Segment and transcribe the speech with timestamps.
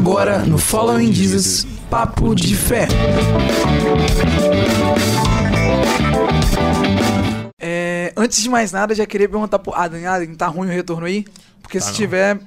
[0.00, 2.88] Agora no Following Jesus, Papo de Fé.
[7.60, 11.04] É, antes de mais nada, já queria perguntar pro Adam, Adam, tá ruim o retorno
[11.04, 11.26] aí?
[11.60, 11.96] Porque Tá se não.
[11.96, 12.40] tiver.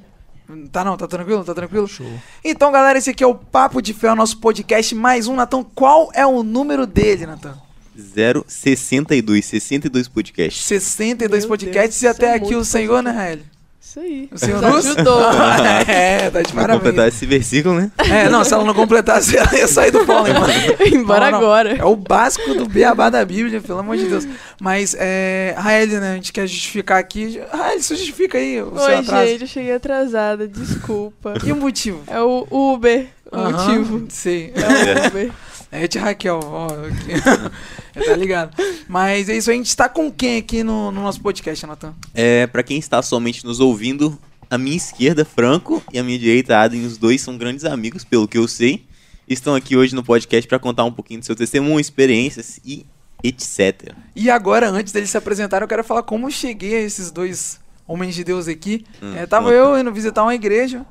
[0.71, 1.43] Tá não, tá tranquilo?
[1.43, 1.87] Tá tranquilo?
[1.87, 2.07] Show.
[2.43, 4.95] Então, galera, esse aqui é o Papo de Fé, o nosso podcast.
[4.95, 5.63] Mais um, Natan.
[5.75, 7.55] Qual é o número dele, Natan?
[7.95, 10.63] 062, 62 podcasts.
[10.63, 13.52] 62 Meu podcasts Deus, e até é aqui o senhor, né, Rael?
[13.93, 14.27] Isso aí.
[14.31, 15.21] O senhor Nos ajudou.
[15.87, 17.13] é, tá de Pra completar parabéns.
[17.13, 17.91] esse versículo, né?
[18.09, 20.51] É, não, se ela não completasse, ela ia sair do fórum, mano.
[20.91, 21.37] Embora Não, não.
[21.45, 21.77] agora.
[21.77, 24.27] É o básico do beabá da Bíblia, pelo amor de Deus.
[24.59, 25.53] Mas, é.
[25.57, 26.13] Rael, né?
[26.13, 27.39] A gente quer justificar aqui.
[27.51, 29.27] Rael, você justifica aí o seu Oi, atraso.
[29.27, 31.35] gente, eu cheguei atrasada, desculpa.
[31.45, 32.01] E o motivo?
[32.07, 34.05] É o Uber, o Aham, motivo.
[34.09, 34.53] Sei.
[34.55, 35.31] É o Uber.
[35.75, 36.67] É de Raquel, ó.
[38.05, 38.55] tá ligado?
[38.87, 41.95] Mas é isso, a gente tá com quem aqui no, no nosso podcast, Natan?
[42.13, 44.17] É, pra quem está somente nos ouvindo,
[44.49, 48.27] a minha esquerda, Franco, e a minha direita, Adam, os dois são grandes amigos, pelo
[48.27, 48.85] que eu sei.
[49.27, 52.85] Estão aqui hoje no podcast pra contar um pouquinho do seu testemunho, experiências e
[53.23, 53.93] etc.
[54.15, 57.59] E agora, antes deles se apresentarem, eu quero falar como eu cheguei a esses dois
[57.87, 58.85] homens de Deus aqui.
[59.01, 59.55] Hum, É, tava conta.
[59.55, 60.85] eu indo visitar uma igreja.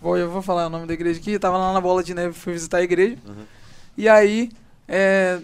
[0.00, 1.38] Vou, eu vou falar o nome da igreja aqui.
[1.40, 3.16] Tava lá na Bola de Neve, fui visitar a igreja.
[3.26, 3.34] Uhum.
[3.98, 4.48] E aí,
[4.86, 5.40] é,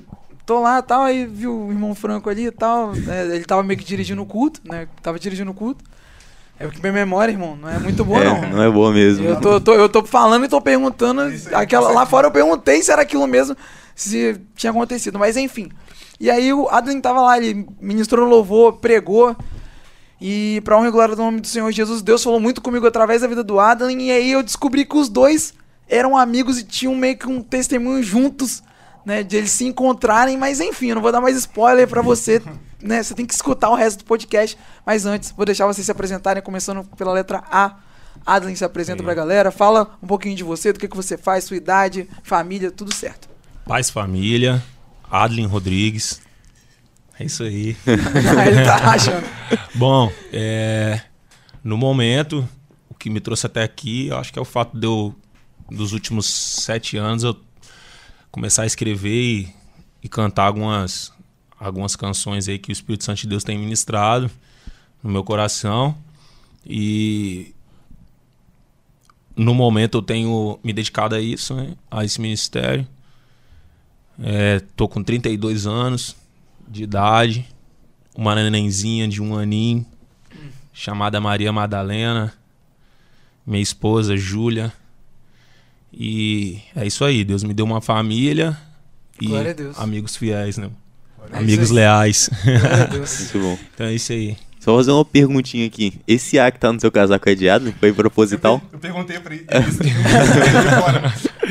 [0.47, 2.93] tô lá tal, aí vi o irmão Franco ali e tal.
[3.09, 4.87] é, ele tava meio que dirigindo o culto, né?
[5.03, 5.85] Tava dirigindo o culto.
[6.57, 8.51] É porque minha memória, irmão, não é muito boa, é, não.
[8.51, 9.27] não é boa mesmo.
[9.27, 11.23] Eu tô, tô- eu tô falando e tô perguntando.
[11.53, 13.57] aquela, lá fora eu perguntei se era aquilo mesmo,
[13.93, 15.19] se tinha acontecido.
[15.19, 15.69] Mas enfim.
[16.21, 19.37] E aí o Adlin tava lá, ele ministrou no louvor, pregou.
[20.21, 23.23] E pra honra e glória do nome do Senhor Jesus, Deus falou muito comigo através
[23.23, 23.99] da vida do Adlin.
[24.01, 25.53] E aí eu descobri que os dois
[25.89, 28.63] eram amigos e tinham meio que um testemunho juntos,
[29.05, 29.23] né?
[29.23, 30.37] De eles se encontrarem.
[30.37, 32.43] Mas enfim, eu não vou dar mais spoiler pra você,
[32.83, 33.03] né?
[33.03, 34.57] Você tem que escutar o resto do podcast.
[34.85, 37.77] Mas antes, vou deixar vocês se apresentarem, começando pela letra A.
[38.25, 39.05] Adlin se apresenta Sim.
[39.05, 42.71] pra galera, fala um pouquinho de você, do que, que você faz, sua idade, família,
[42.71, 43.29] tudo certo.
[43.67, 44.63] Paz Família,
[45.11, 46.21] Adlin Rodrigues.
[47.19, 47.77] É isso aí.
[47.87, 49.25] Aí ele tá achando.
[49.75, 51.01] Bom, é,
[51.63, 52.47] no momento,
[52.89, 55.15] o que me trouxe até aqui, eu acho que é o fato de eu,
[55.71, 57.37] dos últimos sete anos, eu
[58.31, 59.55] começar a escrever e,
[60.03, 61.13] e cantar algumas,
[61.59, 64.31] algumas canções aí que o Espírito Santo de Deus tem ministrado
[65.03, 65.97] no meu coração.
[66.67, 67.55] E
[69.37, 72.87] no momento eu tenho me dedicado a isso, né, a esse ministério.
[74.19, 76.17] É, tô com 32 anos
[76.69, 77.47] de idade,
[78.17, 79.85] uma nenenzinha de um aninho,
[80.73, 82.33] chamada Maria Madalena,
[83.47, 84.73] minha esposa Júlia.
[85.97, 88.57] E é isso aí, Deus me deu uma família
[89.21, 89.79] e Glória a Deus.
[89.79, 90.69] amigos fiéis, né?
[91.33, 92.29] É amigos leais.
[92.45, 93.19] Glória a Deus.
[93.21, 93.59] Muito bom.
[93.75, 94.37] então é isso aí.
[94.61, 95.93] Só fazer uma perguntinha aqui.
[96.09, 97.73] Esse A que tá no seu casaco é de Adam?
[97.79, 98.63] Foi proposital?
[98.73, 99.47] Eu perguntei pra ele.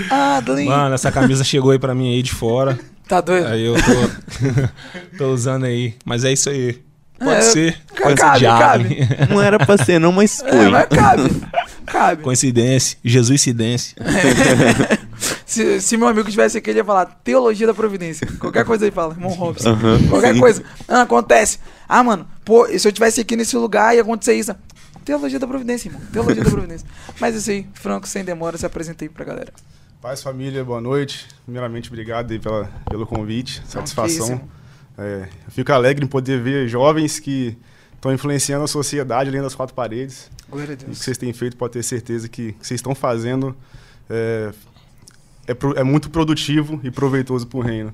[0.09, 0.65] Adlin.
[0.69, 2.77] Mano, essa camisa chegou aí pra mim aí de fora.
[3.07, 3.47] Tá doido?
[3.47, 5.93] Aí eu tô, tô usando aí.
[6.05, 6.81] Mas é isso aí.
[7.19, 7.77] Pode É, ser.
[7.95, 8.83] cabe, Pode ser de cabe.
[8.85, 9.07] Adlin.
[9.29, 10.69] Não era pra ser, não, mas É, foi.
[10.69, 11.29] mas cabe.
[11.85, 12.23] Cabe.
[12.23, 12.97] Coincidência.
[13.03, 13.95] Jesuicidência.
[15.45, 18.27] Se, se meu amigo tivesse aqui, ele ia falar teologia da providência.
[18.39, 19.69] Qualquer coisa aí fala, irmão Robson.
[19.69, 20.39] Aham, Qualquer sim.
[20.39, 20.63] coisa.
[20.87, 21.59] Ah, acontece.
[21.87, 24.53] Ah, mano, pô, e se eu tivesse aqui nesse lugar ia acontecer isso.
[25.05, 26.01] Teologia da providência, irmão.
[26.11, 26.87] Teologia da providência.
[27.21, 29.53] Mas isso aí, Franco, sem demora, se apresentei pra galera.
[30.01, 31.27] Paz, família, boa noite.
[31.45, 34.41] Primeiramente, obrigado aí pela, pelo convite, satisfação.
[34.97, 37.57] É, eu fico alegre em poder ver jovens que
[37.95, 40.29] estão influenciando a sociedade além das quatro paredes.
[40.53, 40.97] Glória a E o que Deus.
[40.99, 43.55] vocês têm feito, pode ter certeza que o que vocês estão fazendo
[44.09, 44.51] é,
[45.47, 47.93] é, pro- é muito produtivo e proveitoso para o reino.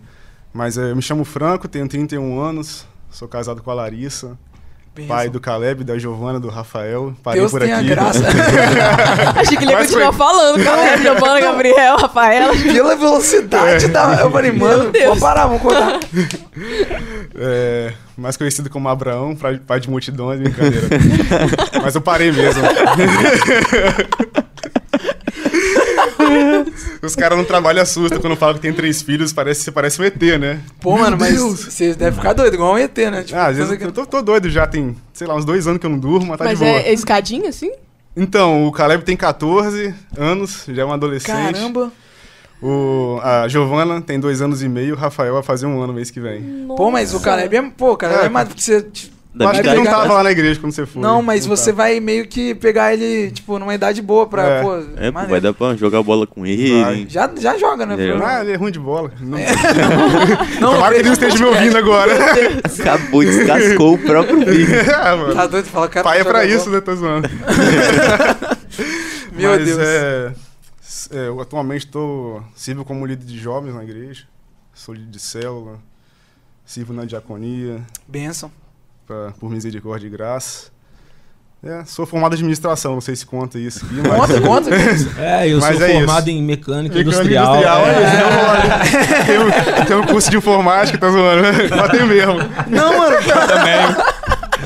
[0.53, 4.37] Mas é, eu me chamo Franco, tenho 31 anos, sou casado com a Larissa,
[5.07, 7.13] pai do Caleb, da Giovana, do Rafael.
[7.23, 7.87] Parei Deus por tenha aqui.
[7.87, 8.19] graça.
[9.39, 10.63] Achei que ele ia Mas continuar foi- falando.
[10.63, 12.53] Caleb, Giovana, Gabriel, Rafaela.
[12.55, 14.15] Pela velocidade da.
[14.21, 15.05] Eu falei, mano, Deus.
[15.05, 15.99] vamos parar, vamos contar.
[17.41, 20.88] É, mais conhecido como Abraão, pai pai de multidões, brincadeira.
[21.81, 22.61] Mas eu parei mesmo.
[27.01, 30.06] Os caras no trabalho assustam quando falam que tem três filhos, parece, você parece um
[30.06, 30.59] ET, né?
[30.81, 33.24] Pô, mano, mas você deve ficar doido, igual um ET, né?
[33.24, 35.65] Tipo, Ah, às vezes eu que- tô, tô doido já, tem, sei lá, uns dois
[35.65, 36.77] anos que eu não durmo, mas tá Mas de boa.
[36.80, 37.71] é escadinha, assim?
[38.15, 41.53] Então, o Caleb tem 14 anos, já é um adolescente.
[41.53, 41.91] Caramba.
[42.61, 46.11] O, a Giovana tem dois anos e meio, o Rafael vai fazer um ano mês
[46.11, 46.65] que vem.
[46.75, 47.61] Pô, mas o Caleb é.
[47.77, 48.29] Pô, cara, é, É.
[48.29, 48.85] mais porque você.
[49.31, 51.00] Da Eu acho que ele não tava lá na igreja quando você foi.
[51.01, 51.77] Não, mas Não você tá.
[51.77, 54.44] vai meio que pegar ele, tipo, numa idade boa pra.
[54.44, 54.61] É.
[54.63, 57.06] Pô, É, pô, vai dar pra jogar bola com ele.
[57.07, 57.95] Já, já joga, né?
[57.97, 58.11] É.
[58.17, 59.12] Pro- Ah, ele é ruim de bola.
[59.21, 59.38] Não,
[60.59, 62.12] Não, Tomara que ele não esteja me ouvindo agora.
[62.79, 64.95] Acabou, descascou o próprio filho.
[64.95, 65.35] ah, mano.
[65.35, 65.65] Tá doido?
[65.65, 66.03] Fala, cara.
[66.03, 66.45] Pai é pra bola.
[66.45, 66.81] isso, né?
[66.81, 67.29] Tô zoando.
[69.31, 69.79] Meu Mas, Deus.
[69.79, 70.31] É...
[71.12, 74.28] É, eu atualmente estou sirvo como líder de jovens na igreja,
[74.74, 75.80] sou líder de célula,
[76.66, 78.51] sirvo na diaconia, Benção.
[79.06, 80.72] pra, por misericórdia e graça.
[81.62, 84.18] É, sou formado em administração, não sei se conta isso aqui, mas...
[84.18, 84.69] Conta, conta.
[85.19, 86.38] É, eu Mas sou é formado isso.
[86.38, 87.56] em mecânica, Mecânica industrial.
[87.56, 87.92] industrial, é.
[87.92, 88.80] olha,
[89.74, 91.42] então, tem, um, curso de informática, tá zoando?
[91.75, 92.36] Mas tem mesmo.
[92.69, 93.18] Não, mano.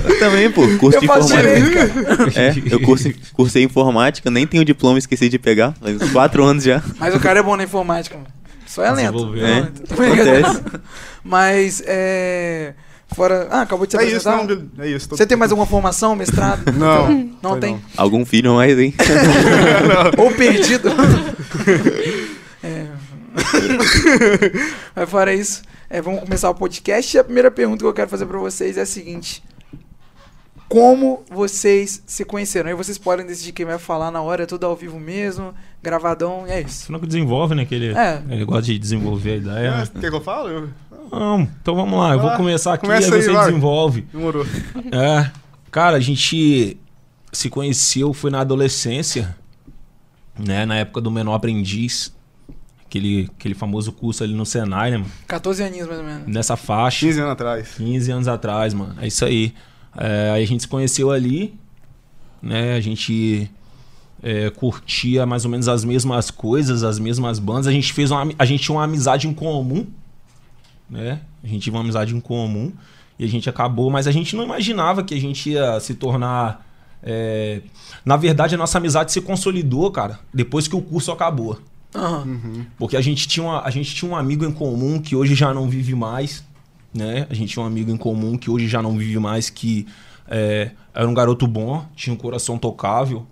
[0.04, 2.40] Eu também, pô, curso de Eu faço informática.
[2.40, 5.74] É, eu cursei, cursei informática, nem tenho diploma, esqueci de pegar.
[5.82, 6.82] Faz uns quatro anos já.
[7.00, 8.28] Mas o cara é bom na informática, mano.
[8.66, 9.34] Só é lento.
[9.38, 9.60] É,
[9.94, 10.62] acontece.
[11.24, 12.74] Mas, é...
[13.16, 13.48] Fora...
[13.52, 14.48] Ah, acabou de se É isso, não,
[14.80, 15.08] é isso.
[15.08, 16.64] tô- Você tem mais alguma formação, mestrado?
[16.76, 17.30] Não.
[17.44, 17.80] Não tem?
[17.96, 18.92] Algum filho mais, hein?
[20.18, 20.90] Ou perdido?
[22.66, 22.86] É.
[24.96, 27.16] Mas fora isso, é, vamos começar o podcast.
[27.16, 29.44] E a primeira pergunta que eu quero fazer pra vocês é a seguinte:
[30.74, 32.68] Como vocês se conheceram?
[32.70, 35.54] Aí vocês podem decidir quem vai falar na hora, é tudo ao vivo mesmo,
[35.84, 36.88] gravadão, e é isso.
[36.88, 37.64] Franco desenvolve, né?
[37.64, 38.24] Que ele, É.
[38.28, 39.68] ele gosta de desenvolver a ideia.
[39.68, 39.88] É, né?
[40.02, 40.50] quer que eu falo?
[40.50, 40.70] Eu-
[41.12, 43.46] Não, então vamos lá, eu vou começar aqui Começa e aí, você vai.
[43.46, 44.02] desenvolve.
[44.12, 44.44] Demorou.
[44.92, 45.30] É,
[45.70, 46.76] cara, a gente
[47.32, 49.36] se conheceu, foi na adolescência,
[50.40, 50.66] né?
[50.66, 52.12] Na época do Menor Aprendiz,
[52.84, 55.12] aquele, aquele famoso curso ali no Senai, né, mano?
[55.28, 56.28] 14 aninhos mais ou menos.
[56.28, 57.06] Nessa faixa.
[57.06, 57.70] 15 anos atrás.
[57.78, 58.96] 15 anos atrás, mano.
[59.00, 59.54] É isso aí.
[59.98, 61.54] É, aí a gente se conheceu ali,
[62.42, 62.76] né?
[62.76, 63.50] A gente
[64.22, 67.68] é, curtia mais ou menos as mesmas coisas, as mesmas bandas.
[67.68, 69.86] A gente fez uma, a gente tinha uma amizade em comum,
[70.90, 71.22] né?
[71.44, 72.72] A gente tinha uma amizade em comum
[73.20, 76.66] e a gente acabou, mas a gente não imaginava que a gente ia se tornar.
[77.04, 77.62] é,
[78.06, 81.60] Na verdade, a nossa amizade se consolidou, cara, depois que o curso acabou.
[81.96, 82.66] Aham.
[82.78, 85.54] Porque a gente, tinha uma, a gente tinha um amigo em comum que hoje já
[85.54, 86.44] não vive mais,
[86.94, 87.28] né?
[87.30, 89.88] A gente tinha um amigo em comum que hoje já não vive mais, que
[90.28, 93.26] é, era um garoto bom, tinha um coração tocável,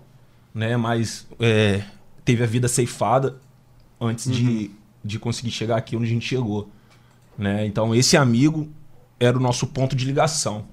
[0.53, 0.75] né?
[0.77, 1.83] Mas é,
[2.25, 3.37] teve a vida ceifada
[3.99, 4.71] antes de,
[5.03, 6.69] de conseguir chegar aqui onde a gente chegou,
[7.37, 7.65] né?
[7.65, 8.69] Então esse amigo
[9.19, 10.65] era o nosso ponto de ligação,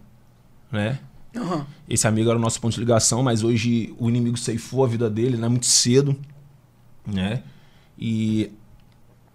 [0.72, 0.98] né?
[1.36, 1.66] Aham.
[1.88, 5.10] Esse amigo era o nosso ponto de ligação, mas hoje o inimigo ceifou a vida
[5.10, 5.48] dele, né?
[5.48, 6.16] Muito cedo,
[7.06, 7.42] né?
[7.98, 8.50] E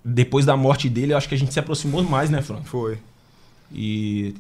[0.04, 2.66] depois da morte dele, eu acho que a gente se aproximou mais, né, Franco?
[2.66, 2.98] Foi.
[3.74, 4.36] E,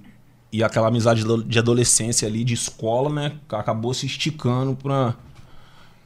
[0.52, 3.34] e aquela amizade de adolescência ali, de escola, né?
[3.50, 5.16] Acabou se esticando pra,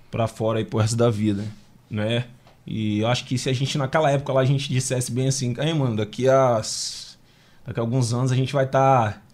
[0.10, 1.46] pra fora aí pro resto da vida,
[1.90, 2.26] né?
[2.66, 5.56] E eu acho que se a gente naquela época lá a gente dissesse bem assim,
[5.58, 6.62] aí mano, daqui a,
[7.66, 9.26] daqui a alguns anos a gente vai estar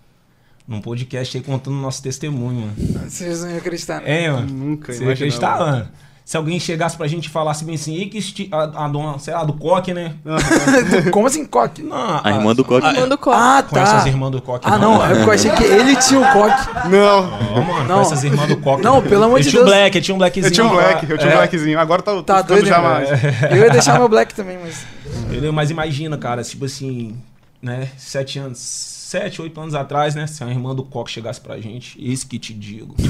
[0.68, 3.10] num podcast aí contando nosso testemunho, mano.
[3.10, 4.24] Vocês não iam acreditar, né?
[4.24, 4.54] É, mano.
[4.54, 5.90] Nunca Você ia acreditar, mano?
[6.26, 9.20] Se alguém chegasse pra gente e falasse bem assim, e que esti- a, a dona,
[9.20, 10.14] sei lá, do Coque, né?
[11.12, 11.84] Como assim, coque?
[11.84, 12.88] Não, A irmã do Coque.
[12.98, 13.36] Manda o copo.
[13.38, 14.08] Ah, Conhece as tá.
[14.10, 14.66] irmãs do Coque?
[14.66, 16.88] Ah, não, porque eu achei que ele tinha o coque.
[16.90, 17.30] Não.
[17.56, 17.96] Ó, mano, Não.
[17.96, 18.82] conhece as irmãs do Coque.
[18.84, 19.76] Não, pelo amor Ele de tinha um Deus.
[19.78, 20.48] black, ele tinha um blackzinho.
[20.48, 21.36] Eu tinha um black, eu tinha um É.
[21.38, 21.80] blackzinho.
[21.80, 22.88] Agora tá, Tá doido, já né?
[22.88, 23.10] mais.
[23.52, 24.86] Eu ia deixar meu black também, mas.
[25.28, 25.52] Entendeu?
[25.52, 27.18] Mas imagina, cara, tipo assim,
[27.62, 27.90] né?
[27.98, 30.26] Sete anos, sete, oito anos atrás, né?
[30.26, 32.96] Se a irmã do Coque chegasse pra gente, eis que te digo.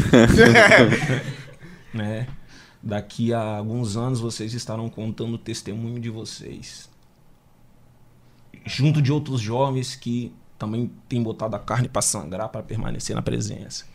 [1.94, 2.26] né?
[2.86, 6.90] Daqui a alguns anos vocês estarão contando o testemunho de vocês.
[8.66, 13.22] Junto de outros jovens que também têm botado a carne pra sangrar pra permanecer na
[13.22, 13.86] presença.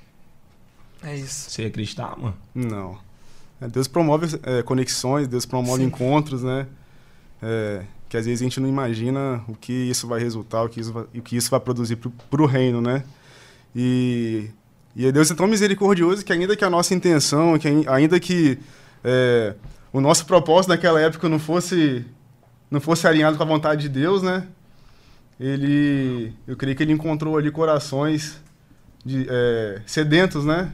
[1.02, 1.50] É isso.
[1.50, 2.36] Você ia acreditar, mano?
[2.54, 2.98] Não.
[3.60, 5.88] É, Deus promove é, conexões, Deus promove Sim.
[5.88, 6.66] encontros, né?
[7.42, 10.80] É, que às vezes a gente não imagina o que isso vai resultar, o que
[10.80, 13.04] isso vai, o que isso vai produzir pro, pro reino, né?
[13.76, 14.50] E,
[14.96, 18.58] e Deus é tão misericordioso que ainda que a nossa intenção, que ai- ainda que
[19.04, 19.54] é,
[19.92, 22.04] o nosso propósito naquela época não fosse
[22.70, 24.46] não fosse alinhado com a vontade de Deus, né?
[25.40, 28.42] Ele, eu creio que ele encontrou ali corações
[29.04, 30.70] de, é, sedentos, né?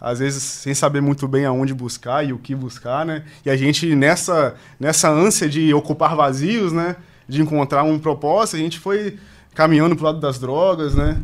[0.00, 3.24] Às vezes sem saber muito bem aonde buscar e o que buscar, né?
[3.44, 6.96] E a gente nessa nessa ânsia de ocupar vazios, né?
[7.28, 9.18] De encontrar um propósito, a gente foi
[9.54, 11.20] caminhando pro lado das drogas, né?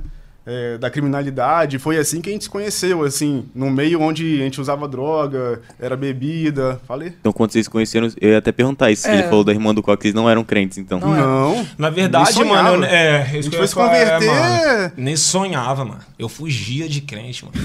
[0.47, 1.78] É, da criminalidade.
[1.78, 5.61] Foi assim que a gente se conheceu, assim, no meio onde a gente usava droga,
[5.78, 6.80] era bebida.
[6.88, 7.14] Falei?
[7.20, 9.06] Então, quando vocês se conheceram, eu ia até perguntar isso.
[9.06, 9.14] É.
[9.14, 10.99] Ele falou da irmã do Coque, vocês não eram crentes, então.
[10.99, 11.20] Não é.
[11.20, 11.66] Não.
[11.76, 14.26] Na verdade, mano, eu, é, A gente foi se é, converter.
[14.26, 16.00] mano, nem sonhava, mano.
[16.18, 17.56] Eu fugia de crente, mano.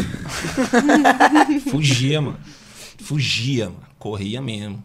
[1.71, 2.37] fugia, mano.
[3.01, 3.83] Fugia, mano.
[3.97, 4.83] Corria mesmo.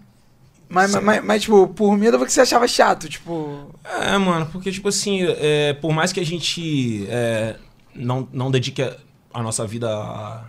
[0.68, 3.74] Mas, mas, mas, mas, tipo, por medo você achava chato, tipo.
[3.84, 7.56] É, mano, porque, tipo assim, é, por mais que a gente é,
[7.94, 8.96] não, não dedique a,
[9.32, 10.44] a nossa vida a,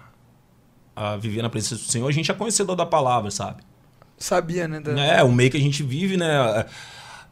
[0.95, 3.63] a viver na presença do Senhor, a gente é conhecedor da palavra, sabe?
[4.17, 4.79] Sabia, né?
[4.79, 6.65] da- É, o meio que a gente vive, né?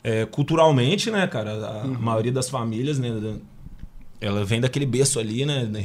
[0.03, 1.81] é, culturalmente, né, cara?
[1.83, 3.09] A maioria das famílias, né?
[4.21, 5.63] ela vem daquele berço ali, né?
[5.63, 5.79] né,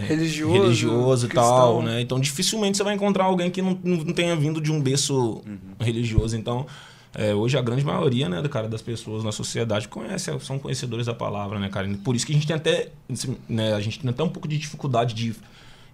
[0.00, 2.00] Religioso, religioso e tal, né?
[2.00, 5.42] Então dificilmente você vai encontrar alguém que não, não não tenha vindo de um berço
[5.80, 6.36] religioso.
[6.36, 6.66] Então,
[7.14, 11.06] é, hoje a grande maioria, né, do cara, das pessoas na sociedade conhece, são conhecedores
[11.06, 11.88] da palavra, né, cara?
[12.02, 14.48] Por isso que a gente tem até, assim, né, a gente tem até um pouco
[14.48, 15.34] de dificuldade de,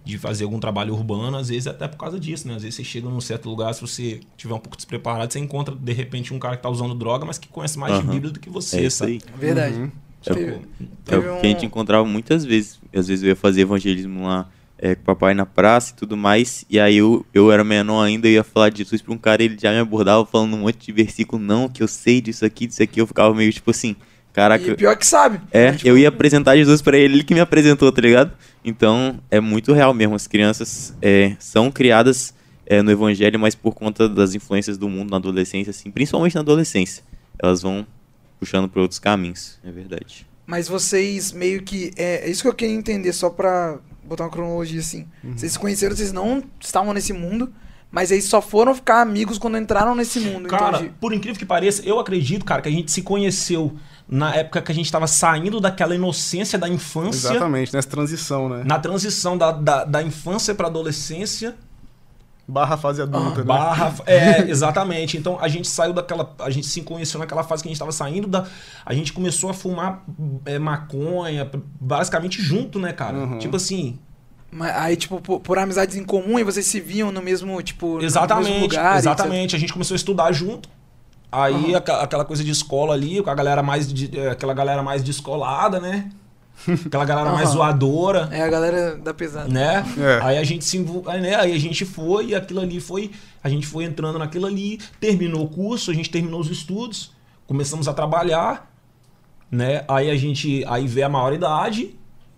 [0.05, 2.55] de fazer algum trabalho urbano, às vezes até por causa disso, né?
[2.55, 5.75] Às vezes você chega num certo lugar, se você tiver um pouco despreparado, você encontra
[5.75, 8.11] de repente um cara que tá usando droga, mas que conhece mais de Aham.
[8.11, 9.11] Bíblia do que você, É sabe?
[9.11, 9.21] aí.
[9.37, 9.75] Verdade.
[9.77, 9.91] Uhum.
[10.25, 12.79] É É o que a gente encontrava muitas vezes.
[12.93, 14.49] Às vezes eu ia fazer evangelismo lá
[14.81, 16.65] é, com o papai na praça e tudo mais.
[16.69, 19.43] E aí eu, eu era menor ainda, eu ia falar de Jesus pra um cara,
[19.43, 22.65] ele já me abordava falando um monte de versículo, não, que eu sei disso aqui,
[22.65, 23.01] disso aqui.
[23.01, 23.95] Eu ficava meio tipo assim,
[24.31, 24.65] caraca.
[24.65, 25.41] E pior que sabe.
[25.51, 28.31] É, Tipo, eu ia apresentar Jesus pra ele, ele que me apresentou, tá ligado?
[28.63, 30.15] Então, é muito real mesmo.
[30.15, 32.33] As crianças é, são criadas
[32.65, 36.41] é, no evangelho, mas por conta das influências do mundo na adolescência, assim, principalmente na
[36.41, 37.03] adolescência,
[37.41, 37.85] elas vão
[38.39, 40.25] puxando pra outros caminhos, é verdade.
[40.45, 41.91] Mas vocês meio que.
[41.97, 43.77] É, é isso que eu queria entender, só pra
[44.09, 45.07] botar uma cronologia assim.
[45.35, 47.51] Vocês se conheceram, vocês não estavam nesse mundo,
[47.91, 50.47] mas aí só foram ficar amigos quando entraram nesse mundo.
[50.49, 50.93] Cara, entendi.
[50.99, 53.75] por incrível que pareça, eu acredito, cara, que a gente se conheceu
[54.07, 58.63] na época que a gente tava saindo daquela inocência da infância, Exatamente, nessa transição, né?
[58.65, 61.55] na transição da, da, da infância pra adolescência,
[62.49, 63.43] Barra fase adulta, né?
[63.43, 63.93] barra.
[64.05, 65.15] É, exatamente.
[65.17, 66.33] Então a gente saiu daquela.
[66.39, 68.45] A gente se conheceu naquela fase que a gente tava saindo da.
[68.85, 70.03] A gente começou a fumar
[70.45, 73.17] é, maconha, basicamente junto, né, cara?
[73.17, 73.37] Uhum.
[73.37, 73.99] Tipo assim.
[74.51, 77.85] Mas aí, tipo, por, por amizades em comum, e vocês se viam no mesmo, tipo,
[77.85, 78.97] no mesmo Exatamente, lugar.
[78.97, 79.55] exatamente.
[79.55, 80.67] A gente começou a estudar junto.
[81.31, 84.81] Aí aca- aquela coisa de escola ali, com a galera mais de, é, aquela galera
[84.81, 86.09] mais descolada, né?
[86.85, 88.29] Aquela galera mais zoadora.
[88.31, 89.47] É a galera da pesada.
[89.47, 89.83] né?
[89.97, 90.19] É.
[90.21, 91.35] Aí a gente se aí, né?
[91.35, 93.11] Aí a gente foi e aquilo ali foi,
[93.43, 97.11] a gente foi entrando naquilo ali, terminou o curso, a gente terminou os estudos,
[97.47, 98.71] começamos a trabalhar,
[99.49, 99.83] né?
[99.87, 101.95] Aí a gente aí veio a maioridade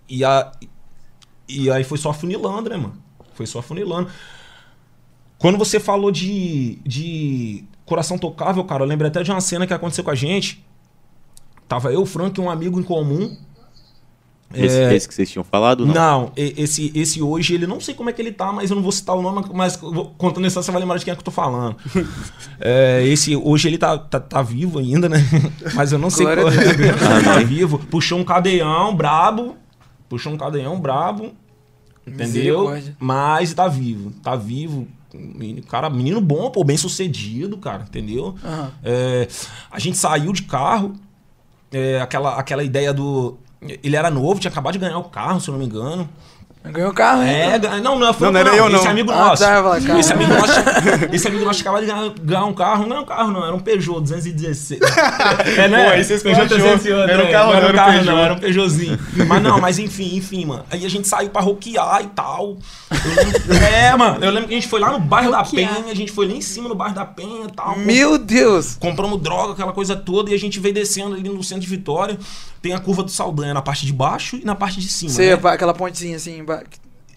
[0.08, 0.52] e a
[1.48, 2.94] e aí foi só funilando, né, mano?
[3.34, 4.10] Foi só funilando.
[5.38, 9.74] Quando você falou de, de coração tocável, cara, eu lembrei até de uma cena que
[9.74, 10.64] aconteceu com a gente.
[11.68, 13.36] Tava eu, o Frank e um amigo em comum.
[14.54, 15.94] Esse, É, esse que vocês tinham falado, não?
[15.94, 18.84] não, esse, esse hoje, ele não sei como é que ele tá, mas eu não
[18.84, 19.78] vou citar o nome, mas
[20.18, 21.76] contando isso você vai lembrar de quem é que eu tô falando.
[22.64, 25.18] É, esse hoje ele tá, tá, tá vivo ainda, né?
[25.74, 27.80] Mas eu não sei qual ele tá vivo.
[27.80, 29.56] Puxou um cadeião brabo.
[30.08, 31.32] Puxou um cadeião brabo.
[32.06, 32.70] Entendeu?
[33.00, 34.12] Mas tá vivo.
[34.22, 34.88] Tá vivo.
[35.70, 38.36] Cara, menino bom, pô, bem sucedido, cara, entendeu?
[38.44, 38.72] Aham.
[38.84, 39.28] É,
[39.70, 40.94] a gente saiu de carro,
[41.72, 43.38] é, aquela, aquela ideia do.
[43.62, 46.10] Ele era novo, tinha acabado de ganhar o carro, se eu não me engano.
[46.64, 47.60] Ganhou o carro, É, hein?
[47.60, 48.92] ganha- não, não, foi Não, não era eu, Esse não.
[48.92, 49.44] amigo Ah, nosso.
[49.44, 50.00] tá, eu falei, cara.
[50.00, 50.52] esse, amigo nosso
[51.12, 52.86] esse amigo nosso acabava de ganhar, ganhar um carro.
[52.86, 54.80] Não era um carro, não, era um Peugeot 216.
[55.58, 55.86] é, né?
[55.86, 56.48] Pô, aí você Peugeot esculachou.
[56.48, 58.12] 300 anos, Não era um é, carro, não era um carro, Peugeot.
[58.12, 59.00] não, era um Peugeotzinho.
[59.28, 60.64] Mas não, mas enfim, enfim, mano.
[60.70, 62.58] Aí a gente saiu pra roquear e tal.
[63.72, 65.44] É, mano, eu lembro que a gente foi lá no bairro da.
[65.44, 67.78] Penha, a gente foi lá em cima no bairro da Penha e tal.
[67.78, 68.78] Meu Deus!
[68.80, 72.18] Compramos droga, aquela coisa toda, e a gente veio descendo ali no centro de Vitória.
[72.62, 75.10] Tem a curva do Saldanha na parte de baixo e na parte de cima.
[75.12, 75.40] Sei, né?
[75.44, 76.64] aquela pontezinha assim, ba-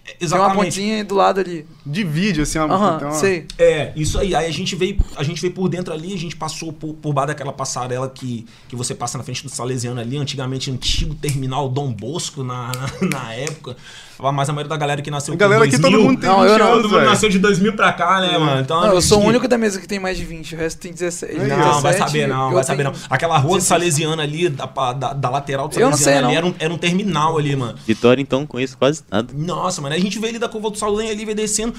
[0.05, 0.65] tem uma Exatamente.
[0.65, 1.65] pontinha do lado ali.
[1.83, 3.47] Divide, assim, uma, tem uma- sei.
[3.57, 4.35] É, isso aí.
[4.35, 7.11] Aí a gente veio, a gente veio por dentro ali, a gente passou por, por
[7.11, 11.67] baixo daquela passarela que, que você passa na frente do Salesiano ali, antigamente antigo terminal
[11.67, 13.75] Dom Bosco na, na, na época.
[14.19, 16.39] Mas a maioria da galera que nasceu A galera aqui, 2000, todo mundo tem Não,
[16.41, 16.65] 20 eu não.
[16.67, 18.61] anos, todo mundo nasceu de 2000 pra cá, né, mano?
[18.61, 20.57] Então, Não, eu sou o que- único da mesa que tem mais de 20, o
[20.57, 21.37] resto tem 16.
[21.37, 22.93] Não, Não, vai 17, saber não, vai saber não.
[23.09, 23.67] Aquela rua do 16.
[23.67, 26.31] Salesiano ali, da, da, da lateral do Eu não Salesiano sei, ali, não.
[26.31, 27.77] Era, um, era um terminal ali, mano.
[27.85, 29.33] Vitória, então, conheço quase nada.
[29.35, 31.73] Nossa, mano, a gente veio ali da curva do Saldanha ali, veio descendo.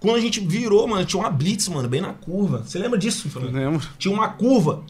[0.00, 2.62] Quando a gente virou, mano, tinha uma blitz, mano, bem na curva.
[2.66, 3.54] Você lembra disso, Fernando?
[3.54, 3.86] Lembro.
[3.98, 4.82] Tinha uma curva.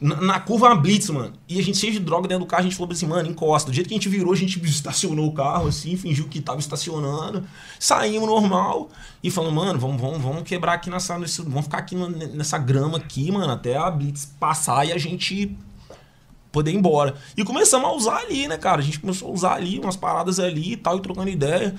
[0.00, 1.34] Na, curva uma blitz, mano.
[1.46, 3.70] E a gente cheio de droga dentro do carro, a gente falou assim, mano, encosta.
[3.70, 6.58] Do jeito que a gente virou, a gente estacionou o carro assim, fingiu que tava
[6.58, 7.44] estacionando.
[7.78, 8.88] Saímos normal
[9.22, 11.18] e falamos, mano, vamos, vamos, vamos quebrar aqui nessa.
[11.18, 15.54] Nesse, vamos ficar aqui nessa grama aqui, mano, até a blitz passar e a gente
[16.52, 17.14] poder ir embora.
[17.36, 18.80] E começamos a usar ali, né, cara?
[18.80, 21.74] A gente começou a usar ali umas paradas ali e tal, e trocando ideia.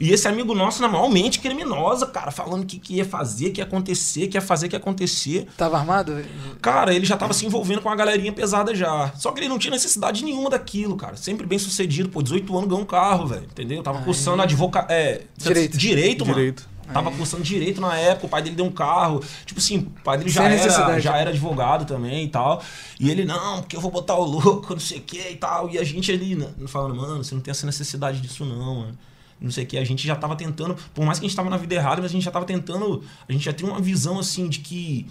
[0.00, 3.60] E esse amigo nosso, na maior mente criminosa, cara, falando que, que ia fazer, que
[3.60, 5.46] ia acontecer, que ia fazer, que ia acontecer.
[5.56, 6.24] Tava armado?
[6.60, 9.12] Cara, ele já tava se envolvendo com uma galerinha pesada já.
[9.16, 11.16] Só que ele não tinha necessidade nenhuma daquilo, cara.
[11.16, 13.44] Sempre bem sucedido, pô, 18 anos ganhou um carro, velho.
[13.44, 13.82] Entendeu?
[13.82, 14.86] Tava cursando advoca...
[14.88, 15.76] é, Direito.
[15.76, 16.34] Direito, mano.
[16.34, 16.73] Direito.
[16.92, 19.22] Tava cursando direito na época, o pai dele deu um carro.
[19.46, 22.62] Tipo assim, o pai dele já era, já era advogado também e tal.
[23.00, 25.68] E ele, não, porque eu vou botar o louco, não sei o que e tal.
[25.70, 28.98] E a gente ali né, falando, mano, você não tem essa necessidade disso não, mano.
[29.40, 29.76] Não sei o que.
[29.78, 32.10] A gente já tava tentando, por mais que a gente tava na vida errada, mas
[32.10, 33.02] a gente já tava tentando.
[33.28, 35.06] A gente já tinha uma visão assim de que.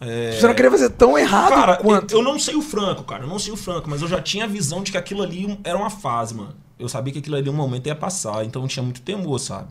[0.00, 2.12] é, Você não queria fazer tão errado Cara, quanto?
[2.14, 3.24] eu não sei o Franco, cara.
[3.24, 5.58] Eu não sei o Franco, mas eu já tinha a visão de que aquilo ali
[5.62, 6.54] era uma fase, mano.
[6.78, 9.68] eu sabia que aquilo ali um momento ia passar, então eu tinha muito temor, sabe?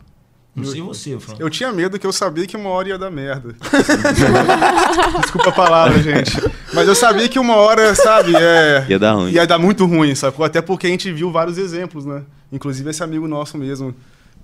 [0.58, 1.36] Não sei você, Fran.
[1.38, 3.54] Eu tinha medo que eu sabia que uma hora ia dar merda.
[5.20, 6.32] Desculpa a palavra, gente.
[6.72, 9.30] Mas eu sabia que uma hora, sabe, é, Ia dar ruim.
[9.30, 10.44] ia dar muito ruim, sacou?
[10.44, 12.22] Até porque a gente viu vários exemplos, né?
[12.52, 13.94] Inclusive esse amigo nosso mesmo.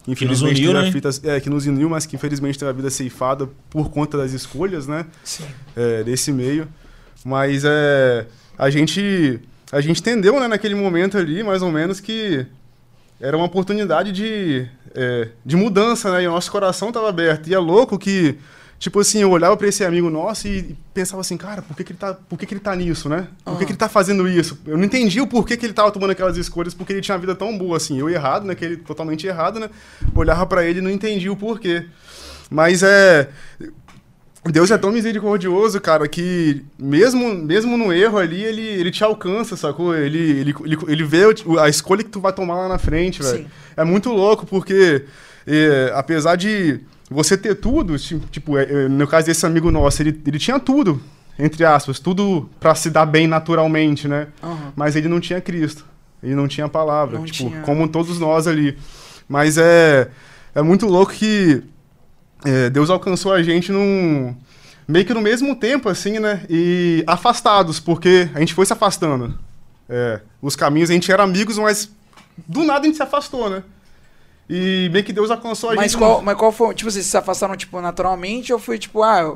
[0.07, 0.93] Infelizmente uniu, teve a né?
[0.93, 4.33] fita, é, que nos uniu, mas que infelizmente teve a vida ceifada por conta das
[4.33, 5.07] escolhas, né?
[5.23, 5.45] Sim.
[5.75, 6.69] é, desse meio.
[7.25, 8.27] Mas é,
[8.59, 9.41] a gente
[9.73, 12.47] a gente entendeu né, naquele momento ali, mais ou menos, que
[13.21, 16.23] era uma oportunidade de, é, de mudança, né?
[16.23, 17.49] E o nosso coração estava aberto.
[17.49, 18.39] E é louco que,
[18.79, 21.93] tipo assim, eu olhava para esse amigo nosso e pensava assim, cara, por que, que,
[21.93, 23.29] ele, tá, por que, que ele tá nisso, né?
[23.45, 24.59] Por que, que ele tá fazendo isso?
[24.67, 27.21] Eu não entendi o porquê que ele tava tomando aquelas escolhas, porque ele tinha uma
[27.21, 27.99] vida tão boa assim.
[27.99, 28.55] Eu errado, né?
[28.55, 29.71] Que ele totalmente errado, né?
[30.15, 31.87] Olhava para ele e não entendia o porquê.
[32.51, 33.29] Mas é.
[34.47, 39.57] Deus é tão misericordioso, cara, que mesmo, mesmo no erro ali, ele, ele te alcança,
[39.57, 39.95] sacou?
[39.97, 41.23] Ele, ele, ele, ele vê
[41.61, 43.47] a escolha que tu vai tomar lá na frente, velho.
[43.77, 45.05] É muito louco, porque
[45.47, 50.03] é, apesar de você ter tudo, ti- tipo, é, é, no caso desse amigo nosso,
[50.03, 51.01] ele, ele tinha tudo,
[51.39, 54.29] entre aspas, tudo pra se dar bem naturalmente, né?
[54.43, 54.73] Aham.
[54.77, 55.87] Mas ele não tinha Cristo.
[56.23, 57.19] Ele não tinha a palavra.
[57.19, 57.61] Não tipo, tinha.
[57.63, 58.77] como todos nós ali.
[59.29, 60.09] Mas é,
[60.55, 61.63] é muito louco que
[62.45, 64.35] é, Deus alcançou a gente num.
[64.87, 66.45] meio que no mesmo tempo, assim, né?
[66.49, 69.39] E afastados, porque a gente foi se afastando.
[69.89, 71.91] É, os caminhos, a gente era amigos, mas
[72.47, 73.63] do nada a gente se afastou, né?
[74.49, 75.99] E meio que Deus alcançou a Mas gente.
[75.99, 79.35] qual, mas qual foi, tipo, vocês se afastaram, tipo, naturalmente ou foi, tipo, ah,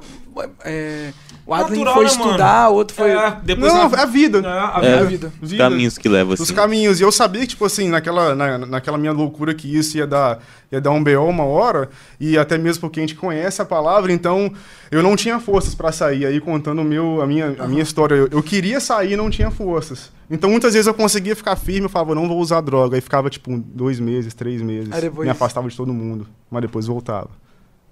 [0.64, 1.12] é,
[1.48, 3.10] o Adlin Natural, foi né, estudar, o outro foi...
[3.10, 4.38] É, depois Não, na- é a vida.
[4.38, 4.96] É, a É.
[4.98, 5.06] vida.
[5.06, 5.32] vida.
[5.40, 5.64] Os Vida.
[5.64, 6.42] caminhos que levam assim.
[6.42, 7.00] Os caminhos.
[7.00, 10.38] E eu sabia que, tipo assim, naquela, na, naquela minha loucura que isso ia dar,
[10.70, 11.88] ia dar um BO uma hora,
[12.20, 14.52] e até mesmo porque a gente conhece a palavra, então
[14.90, 16.26] eu não tinha forças pra sair.
[16.26, 19.50] Aí contando meu, a, minha, a minha história, eu, eu queria sair e não tinha
[19.50, 20.12] forças.
[20.30, 22.94] Então muitas vezes eu conseguia ficar firme, eu falava, não vou usar droga.
[22.96, 24.90] Aí ficava, tipo, dois meses, três meses.
[25.00, 26.26] Depois- Me afastava de todo mundo.
[26.50, 27.30] Mas depois voltava.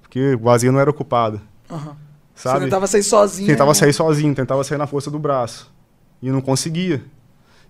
[0.03, 1.41] Porque o vazio não era ocupado.
[1.71, 1.81] Aham.
[1.93, 2.06] Você
[2.37, 2.65] Sabe?
[2.67, 3.49] tentava sair sozinho.
[3.49, 3.75] Tentava né?
[3.75, 5.73] sair sozinho, tentava sair na força do braço.
[6.23, 7.03] E não conseguia.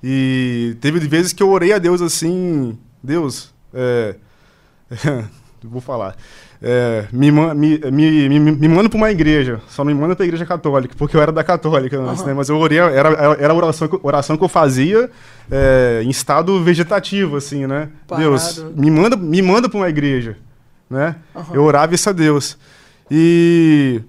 [0.02, 4.16] E teve vezes que eu orei a Deus assim, Deus, é,
[5.64, 6.14] vou falar,
[6.62, 10.44] é, me, me, me, me, me manda pra uma igreja, só me manda pra igreja
[10.44, 12.28] católica, porque eu era da católica antes, Aham.
[12.28, 12.34] né?
[12.34, 15.10] Mas eu orei, era, era a oração, que- oração que eu fazia
[15.50, 17.88] é, em estado vegetativo, assim, né?
[18.06, 18.28] Parado.
[18.28, 20.36] Deus, me manda, me manda pra uma igreja,
[20.88, 21.16] né?
[21.34, 21.54] Aham.
[21.54, 22.58] Eu orava isso a Deus.
[23.10, 24.00] E...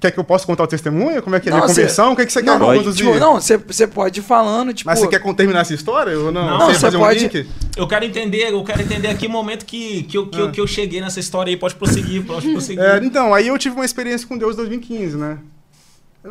[0.00, 1.22] Quer que eu possa contar o testemunho?
[1.22, 1.52] Como é que é?
[1.52, 2.12] Não, Minha conversão?
[2.12, 3.06] O que, é que você quer Não, conduzir?
[3.06, 4.88] tipo, não, você pode ir falando, tipo...
[4.88, 6.58] Mas você quer terminar essa história ou não?
[6.58, 7.46] Não, Você pode- um link?
[7.76, 10.50] Eu quero entender, eu quero entender aqui o momento que, que, eu, que, eu, Ah.
[10.50, 11.56] que eu cheguei nessa história aí.
[11.56, 12.82] Pode prosseguir, pode prosseguir.
[12.82, 15.38] É, então, aí eu tive uma experiência com Deus em 2015, né?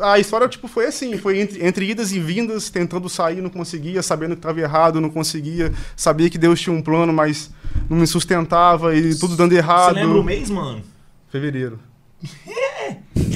[0.01, 4.01] A história, tipo, foi assim, foi entre, entre idas e vindas, tentando sair, não conseguia,
[4.01, 7.51] sabendo que estava errado, não conseguia, sabia que Deus tinha um plano, mas
[7.88, 9.93] não me sustentava e tudo dando errado.
[9.93, 10.82] Você lembra o mês, mano?
[11.29, 11.79] Fevereiro.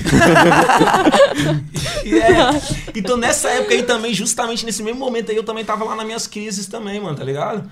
[2.08, 2.98] É.
[2.98, 6.06] Então nessa época aí também, justamente nesse mesmo momento aí, eu também tava lá nas
[6.06, 7.70] minhas crises também, mano, tá ligado?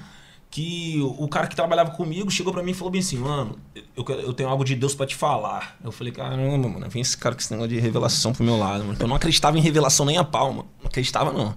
[0.50, 3.58] Que o cara que trabalhava comigo chegou pra mim e falou bem assim, mano,
[3.96, 5.78] eu, eu tenho algo de Deus pra te falar.
[5.84, 8.84] Eu falei, caramba, mano, vem esse cara com esse negócio de revelação pro meu lado,
[8.84, 8.98] mano.
[9.00, 10.70] Eu não acreditava em revelação nem a pau, mano.
[10.82, 11.56] Não acreditava, não.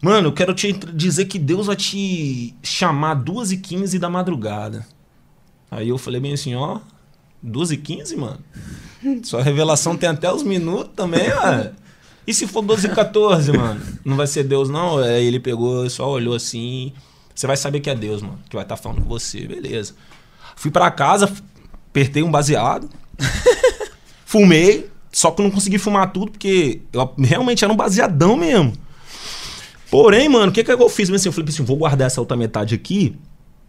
[0.00, 4.86] Mano, eu quero te dizer que Deus vai te chamar 2 e 15 da madrugada.
[5.70, 6.80] Aí eu falei bem assim, ó,
[7.42, 8.38] 2 e 15, mano?
[9.22, 11.70] Sua revelação tem até os minutos também, mano.
[12.26, 13.80] E se for 12 e 14, mano?
[14.04, 14.98] Não vai ser Deus, não?
[14.98, 16.92] Aí ele pegou, só olhou assim.
[17.34, 19.94] Você vai saber que é Deus, mano, que vai estar falando com você, beleza.
[20.56, 21.30] Fui pra casa,
[21.90, 22.88] apertei um baseado,
[24.24, 28.72] fumei, só que eu não consegui fumar tudo, porque eu realmente era um baseadão mesmo.
[29.90, 31.10] Porém, mano, o que, que eu fiz?
[31.10, 33.14] Assim, eu falei assim, vou guardar essa outra metade aqui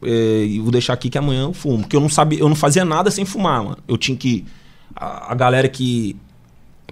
[0.01, 1.79] é, e vou deixar aqui que amanhã eu fumo.
[1.79, 3.77] Porque eu não sabia, eu não fazia nada sem fumar, mano.
[3.87, 4.45] Eu tinha que.
[4.99, 6.15] A, a galera que.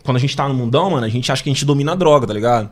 [0.04, 1.96] Quando a gente tá no mundão, mano, a gente acha que a gente domina a
[1.96, 2.70] droga, tá ligado?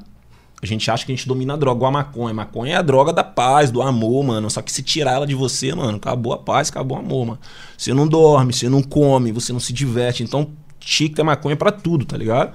[0.62, 2.34] A gente acha que a gente domina a droga, igual a maconha.
[2.34, 4.50] Maconha é a droga da paz, do amor, mano.
[4.50, 7.40] Só que se tirar ela de você, mano, acabou a paz, acabou o amor, mano.
[7.78, 10.24] Você não dorme, você não come, você não se diverte.
[10.24, 12.54] Então, que ter maconha pra tudo, tá ligado?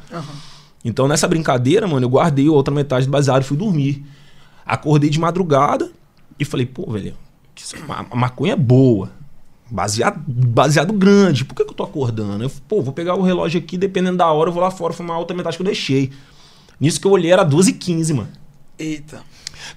[0.85, 4.07] Então, nessa brincadeira, mano, eu guardei a outra metade do baseado e fui dormir.
[4.65, 5.91] Acordei de madrugada
[6.39, 7.15] e falei, pô, velho,
[7.89, 9.11] a a maconha é boa.
[9.71, 11.45] Baseado, baseado grande.
[11.45, 12.45] Por que, que eu tô acordando?
[12.45, 15.17] Eu, pô, vou pegar o relógio aqui, dependendo da hora, eu vou lá fora fumar
[15.17, 16.11] a outra metade que eu deixei.
[16.81, 18.29] Nisso que eu olhei era 12 e 15, mano.
[18.79, 19.21] Eita.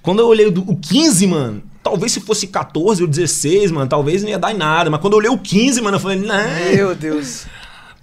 [0.00, 3.88] Quando eu olhei o do- o 15, mano, talvez se fosse 14 ou 16, mano,
[3.88, 4.88] talvez não ia dar em nada.
[4.88, 6.74] Mas quando eu olhei o 15, mano, eu falei, não.
[6.74, 7.44] Meu Deus.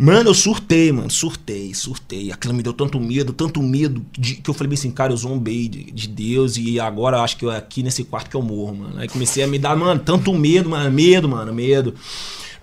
[0.02, 1.10] Mano, eu surtei, mano.
[1.12, 2.32] Surtei, surtei.
[2.32, 5.68] Aquilo me deu tanto medo, tanto medo, de- que eu falei assim, cara, eu zombei
[5.68, 8.76] de, de Deus e agora eu acho que é aqui nesse quarto que eu morro,
[8.76, 8.98] mano.
[8.98, 11.94] Aí comecei a me dar, mano, tanto medo, mano, medo, mano, medo.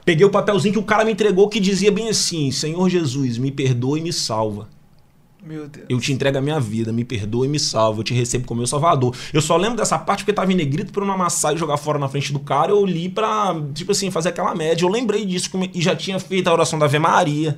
[0.03, 3.51] Peguei o papelzinho que o cara me entregou que dizia bem assim: Senhor Jesus, me
[3.51, 4.69] perdoa e me salva.
[5.47, 5.87] Meu Deus.
[5.89, 8.01] Eu te entrego a minha vida, me perdoa e me salva.
[8.01, 9.15] Eu te recebo como meu salvador.
[9.33, 11.77] Eu só lembro dessa parte porque tava em negrito pra eu não amassar e jogar
[11.77, 12.73] fora na frente do cara.
[12.73, 14.85] Eu li pra, tipo assim, fazer aquela média.
[14.85, 17.57] Eu lembrei disso e já tinha feito a oração da Ave Maria.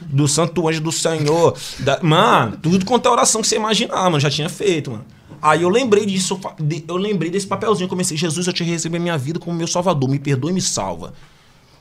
[0.00, 1.56] Do Santo Anjo do Senhor.
[1.78, 4.20] da- Mano, tudo quanto é oração que você imaginar, mano.
[4.20, 5.04] Já tinha feito, mano.
[5.40, 6.38] Aí eu lembrei disso,
[6.88, 7.84] eu lembrei desse papelzinho.
[7.86, 10.10] Eu comecei, Jesus, eu te recebo a minha vida como meu salvador.
[10.10, 11.14] Me perdoa e me salva.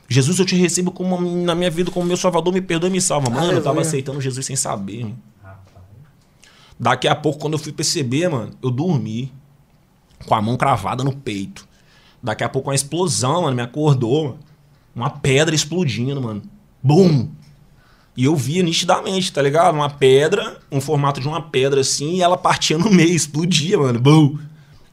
[0.08, 2.54] Jesus, eu te recebo como, na minha vida como meu salvador.
[2.54, 3.30] Me perdoa e me salva.
[3.30, 3.82] Mano, eu tava Aleluia.
[3.88, 5.18] aceitando Jesus sem saber, mano.
[6.84, 9.32] Daqui a pouco, quando eu fui perceber, mano, eu dormi
[10.28, 11.66] com a mão cravada no peito.
[12.22, 14.40] Daqui a pouco, uma explosão, mano, me acordou, mano.
[14.94, 16.42] Uma pedra explodindo, mano.
[16.84, 17.30] Bum!
[18.18, 19.76] E eu via nitidamente, tá ligado?
[19.76, 23.98] Uma pedra, um formato de uma pedra assim, e ela partia no meio, explodia, mano.
[23.98, 24.38] Bum!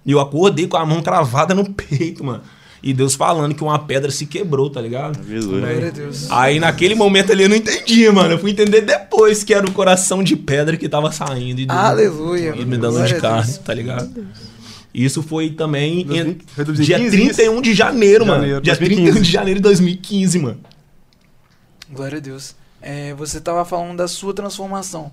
[0.06, 2.44] E eu acordei com a mão cravada no peito, mano.
[2.82, 5.22] E Deus falando que uma pedra se quebrou, tá ligado?
[5.26, 5.60] Jesus.
[5.60, 6.30] Glória a Deus.
[6.30, 8.32] Aí naquele momento ali eu não entendi, mano.
[8.32, 11.60] Eu fui entender depois que era o coração de pedra que tava saindo.
[11.60, 12.54] E Deus- Aleluia.
[12.56, 14.26] E me dando de carne, tá ligado?
[14.94, 18.40] Isso foi também em- 2000 foi dia 2015 31 de janeiro, mano.
[18.40, 19.02] Janeiro, dia 2015.
[19.12, 20.58] 31 de janeiro de 2015, mano.
[21.92, 22.54] Glória a Deus.
[22.80, 25.12] É, você tava falando da sua transformação.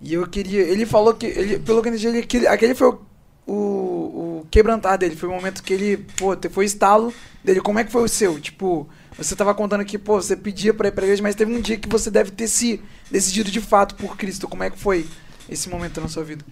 [0.00, 0.60] E eu queria.
[0.60, 1.26] Ele falou que.
[1.26, 3.00] Ele, pelo que eu entendi, ele, aquele, aquele foi o,
[3.46, 3.52] o,
[4.08, 5.16] o quebrantar dele.
[5.16, 5.96] Foi o momento que ele.
[6.16, 7.12] Pô, foi o estalo
[7.44, 7.60] dele.
[7.60, 8.40] Como é que foi o seu?
[8.40, 11.60] Tipo, você tava contando que, pô, você pedia pra ir pra igreja, mas teve um
[11.60, 14.48] dia que você deve ter se decidido de fato por Cristo.
[14.48, 15.06] Como é que foi
[15.48, 16.44] esse momento na sua vida?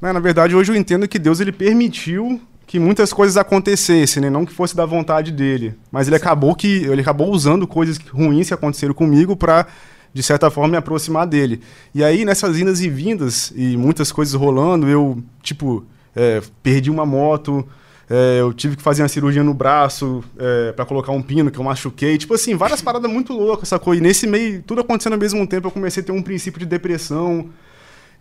[0.00, 4.30] Na verdade, hoje eu entendo que Deus ele permitiu que muitas coisas acontecessem, né?
[4.30, 8.48] Não que fosse da vontade dele, mas ele acabou que ele acabou usando coisas ruins
[8.48, 9.66] que aconteceram comigo para
[10.12, 11.60] de certa forma me aproximar dele.
[11.94, 17.04] E aí nessas indas e vindas e muitas coisas rolando, eu tipo é, perdi uma
[17.06, 17.66] moto,
[18.08, 21.58] é, eu tive que fazer uma cirurgia no braço é, para colocar um pino que
[21.58, 22.18] eu machuquei.
[22.18, 23.94] Tipo assim, várias paradas muito loucas, sacou?
[23.94, 26.66] E nesse meio, tudo acontecendo ao mesmo tempo, eu comecei a ter um princípio de
[26.66, 27.48] depressão.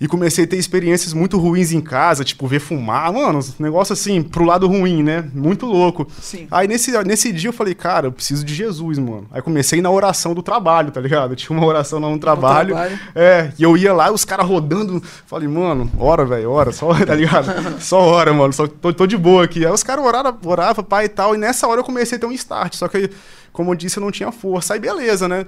[0.04, 3.14] E comecei a ter experiências muito ruins em casa, tipo, ver fumar.
[3.14, 5.24] Mano, um negócio assim, pro lado ruim, né?
[5.34, 6.06] Muito louco.
[6.20, 6.46] Sim.
[6.52, 9.26] Aí nesse, nesse dia eu falei, cara, eu preciso de Jesus, mano.
[9.32, 11.34] Aí comecei na oração do trabalho, tá ligado?
[11.38, 12.76] Tinha uma oração lá no trabalho.
[12.76, 13.00] trabalho.
[13.16, 15.02] É, e eu ia lá, os caras rodando.
[15.26, 17.48] Falei, mano, ora, velho, ora, só, tá ligado?
[17.80, 19.66] Só ora, mano, só tô, tô de boa aqui.
[19.66, 21.34] Aí os caras oravam, oravam, pai e tal.
[21.34, 22.76] E nessa hora eu comecei a ter um start.
[22.76, 23.10] Só que,
[23.54, 24.74] como eu disse, eu não tinha força.
[24.74, 25.46] Aí beleza, né?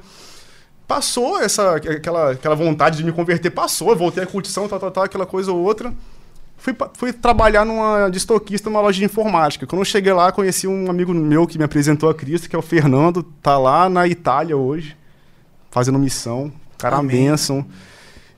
[0.88, 4.91] Passou essa, aquela, aquela vontade de me converter, passou, eu voltei à curtição, tal, tal,
[4.91, 5.93] tal, aquela coisa ou outra.
[6.58, 9.67] Fui, fui trabalhar numa de estoquista numa loja de informática.
[9.67, 12.60] Quando eu cheguei lá, conheci um amigo meu que me apresentou a Cristo, que é
[12.60, 14.95] o Fernando, tá lá na Itália hoje,
[15.69, 16.52] fazendo missão.
[16.78, 17.30] Cara, Amém.
[17.30, 17.65] bênção.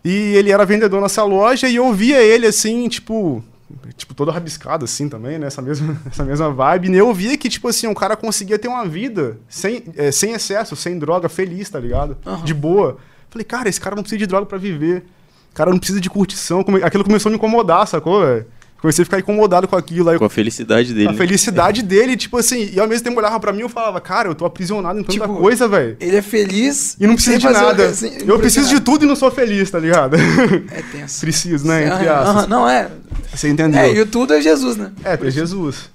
[0.04, 3.44] E ele era vendedor nessa loja e eu via ele assim, tipo,
[3.96, 5.48] tipo todo rabiscado assim também, né?
[5.48, 6.90] Essa mesma, essa mesma vibe.
[6.90, 10.32] E eu via que, tipo assim, um cara conseguia ter uma vida sem, é, sem
[10.32, 12.18] excesso, sem droga, feliz, tá ligado?
[12.26, 12.44] Aham.
[12.44, 12.98] De boa.
[13.30, 15.06] Falei, cara, esse cara não precisa de droga pra viver.
[15.52, 16.64] O cara não precisa de curtição.
[16.84, 18.46] Aquilo começou a me incomodar, sacou, velho?
[18.80, 20.10] Comecei a ficar incomodado com aquilo.
[20.10, 21.08] Aí Com a felicidade dele.
[21.08, 21.18] a né?
[21.18, 24.30] felicidade dele, tipo assim, e ao mesmo tempo olhava pra mim e eu falava, cara,
[24.30, 25.98] eu tô aprisionado em tanta Tipo, coisa, velho.
[26.00, 26.96] Ele é feliz.
[27.00, 27.68] E não preciso sem de nada.
[27.68, 30.16] não eu precisa preciso de tudo e não sou feliz, tá ligado?
[30.16, 31.20] É tenso.
[31.22, 31.88] preciso, né?
[31.88, 32.48] Entre aspas.
[32.48, 32.90] Não, é.
[33.34, 33.82] Você entendeu?
[33.82, 34.92] É, e o tudo é Jesus, né?
[35.04, 35.90] É, é Jesus.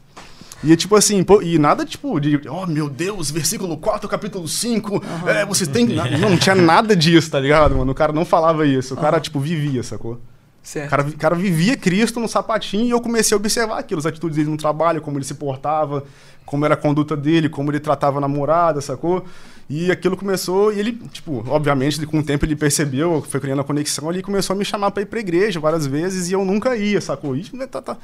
[0.65, 5.03] E tipo assim, pô, e nada tipo de, oh meu Deus, versículo 4, capítulo 5,
[5.27, 5.87] é, você tem.
[5.87, 7.91] Não, não tinha nada disso, tá ligado, mano?
[7.91, 10.21] O cara não falava isso, o cara, tipo, vivia, sacou?
[10.63, 10.91] O Certo.
[10.91, 14.37] cara, o cara vivia Cristo no sapatinho e eu comecei a observar aquilo, as atitudes
[14.37, 16.05] dele no trabalho, como ele se portava,
[16.47, 19.25] como era a conduta dele, como ele tratava a namorada, sacou?
[19.69, 23.65] E aquilo começou, e ele, tipo, obviamente, com o tempo ele percebeu, foi criando a
[23.65, 26.77] conexão ali, começou a me chamar pra ir pra igreja várias vezes e eu nunca
[26.77, 27.35] ia, sacou?
[27.35, 27.97] Ih, tá, tá.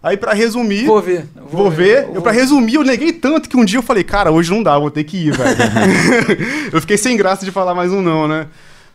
[0.00, 0.86] Aí, pra resumir.
[0.86, 1.26] Vou ver.
[1.50, 2.08] Vou, ver.
[2.14, 4.78] Eu, pra resumir, eu neguei tanto que um dia eu falei, cara, hoje não dá,
[4.78, 5.56] vou ter que ir, velho.
[6.72, 8.46] eu fiquei sem graça de falar mais um não, né?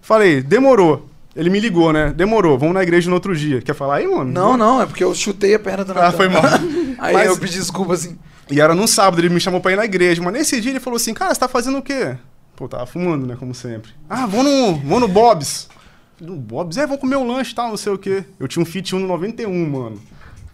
[0.01, 1.09] Falei, demorou.
[1.36, 2.13] Ele me ligou, né?
[2.15, 3.62] Demorou, vamos na igreja no outro dia.
[3.62, 4.32] Quer falar aí, mano?
[4.32, 6.17] Não, não, é porque eu chutei a perna do Ah, Natan.
[6.17, 6.43] foi mal.
[7.00, 8.17] Aí Mas- eu pedi desculpa, assim.
[8.52, 10.22] E era num sábado, ele me chamou pra ir na igreja.
[10.22, 12.15] Mas nesse dia ele falou assim, cara, você tá fazendo o quê?
[12.56, 13.36] Pô, tava fumando, né?
[13.38, 13.91] Como sempre.
[14.08, 15.67] Ah, vamos no, vamos no Bob's.
[16.22, 16.78] No Bob's?
[16.78, 18.24] É, vamos comer um lanche e tal, não sei o quê.
[18.39, 20.00] Eu tinha um Fit Uno 91, mano.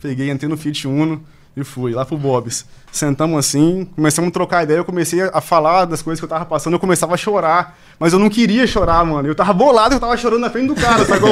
[0.02, 1.22] Peguei, entrei no Fit Uno
[1.58, 2.66] e fui lá pro Bob's.
[2.92, 6.44] Sentamos assim, começamos a trocar ideia, eu comecei a falar das coisas que eu tava
[6.46, 7.78] passando, eu começava a chorar.
[8.00, 9.28] Mas eu não queria chorar, mano.
[9.28, 11.30] Eu tava bolado, eu tava chorando na frente do cara, sacou?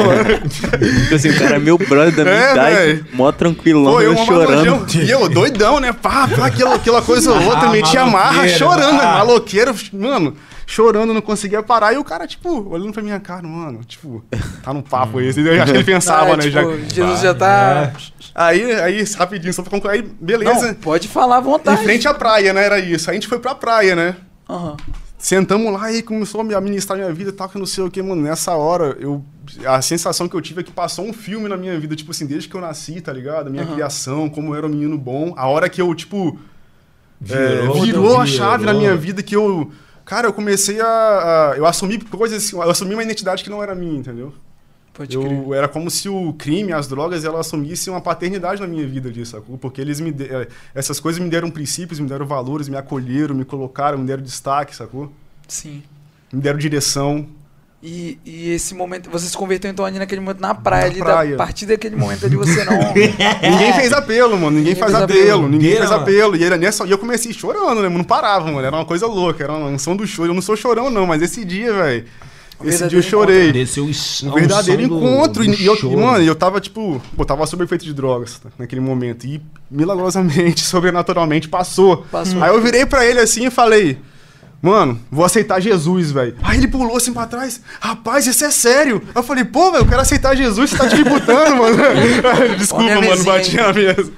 [1.03, 4.12] Tipo assim, o cara é meu brother da minha É, idade, mó tranquilão, Pô, eu,
[4.13, 4.86] eu chorando.
[4.95, 5.93] E eu doidão, né?
[5.93, 9.03] Pá, pá, aquela, aquela coisa ou outra, Ah, metia marra, maloqueiro, chorando, né?
[9.03, 9.17] ah.
[9.17, 10.36] Maloqueiro, mano,
[10.67, 11.93] chorando, não conseguia parar.
[11.93, 14.23] E o cara, tipo, olhando pra minha cara, mano, tipo,
[14.62, 15.39] tá num papo esse.
[15.39, 16.43] Eu acho que ele pensava, Ah, né?
[16.43, 16.89] tipo, já...
[16.93, 17.93] Jesus já tá.
[18.36, 20.67] Aí, aí, rapidinho, só pra concluir, aí, beleza.
[20.67, 21.82] Não, pode falar à vontade.
[21.82, 22.65] em frente à praia, né?
[22.65, 23.10] Era isso.
[23.10, 24.15] Aí a gente foi pra praia, né?
[24.47, 24.75] Aham.
[25.17, 27.89] Sentamos lá e começou a me administrar minha vida e tal, que não sei o
[27.89, 28.21] que, mano.
[28.21, 29.23] Nessa hora, eu.
[29.65, 32.27] A sensação que eu tive é que passou um filme na minha vida, tipo assim,
[32.27, 33.47] desde que eu nasci, tá ligado?
[33.47, 33.73] A minha Aham.
[33.73, 35.34] criação, como eu era um menino bom.
[35.36, 36.38] A hora que eu, tipo.
[37.27, 38.27] é, Virou, virou a virou.
[38.27, 39.71] chave na minha vida que eu.
[40.08, 40.86] Cara, eu comecei a.
[41.52, 44.34] a- eu assumi coisas assim, eu assumi uma identidade que não era minha, entendeu?
[44.93, 45.32] Pode crer.
[45.32, 49.12] Eu, era como se o crime, as drogas, elas assumissem uma paternidade na minha vida
[49.12, 49.58] disso, sacou?
[49.58, 53.36] Porque eles me de- eh, essas coisas me deram princípios, me deram valores, me acolheram,
[53.36, 55.12] me colocaram, me deram destaque, sacou?
[55.48, 55.84] Sim.
[56.34, 57.28] Me deram direção.
[57.89, 61.00] E, e esse momento, você se converteu então ali naquele momento na praia, Na ali,
[61.00, 61.30] praia.
[61.30, 62.73] Da, a partir daquele momento ali você não.
[62.93, 64.58] Ninguém fez apelo, mano.
[64.58, 65.47] Ninguém, Ninguém faz fez apelo, apelo.
[65.50, 66.02] ninguém fez mano.
[66.02, 66.36] apelo.
[66.36, 67.88] E, era nessa, e eu comecei chorando, né?
[67.88, 68.60] Não parava, mano.
[68.60, 70.32] Era uma coisa louca, era uma unção do choro.
[70.32, 72.06] Eu não sou chorão, não, mas esse dia, velho.
[72.62, 73.54] Esse dia eu chorei.
[73.54, 75.45] Desceu Um verdadeiro encontro.
[75.45, 78.38] E, e eu, e, mano, mano, eu tava, tipo, eu tava sob efeito de drogas
[78.39, 79.26] tá, naquele momento.
[79.26, 82.06] E milagrosamente, sobrenaturalmente, passou.
[82.12, 82.43] Passou.
[82.43, 83.97] Aí eu virei pra ele assim e falei.
[84.62, 86.36] Mano, vou aceitar Jesus, velho.
[86.41, 87.62] Aí ele pulou assim pra trás.
[87.80, 89.02] Rapaz, isso é sério.
[89.13, 91.78] Eu falei, pô, velho, eu quero aceitar Jesus, você tá tributando, mano.
[92.58, 93.65] Desculpa, mano, mesinha bati aí.
[93.65, 94.12] na mesa.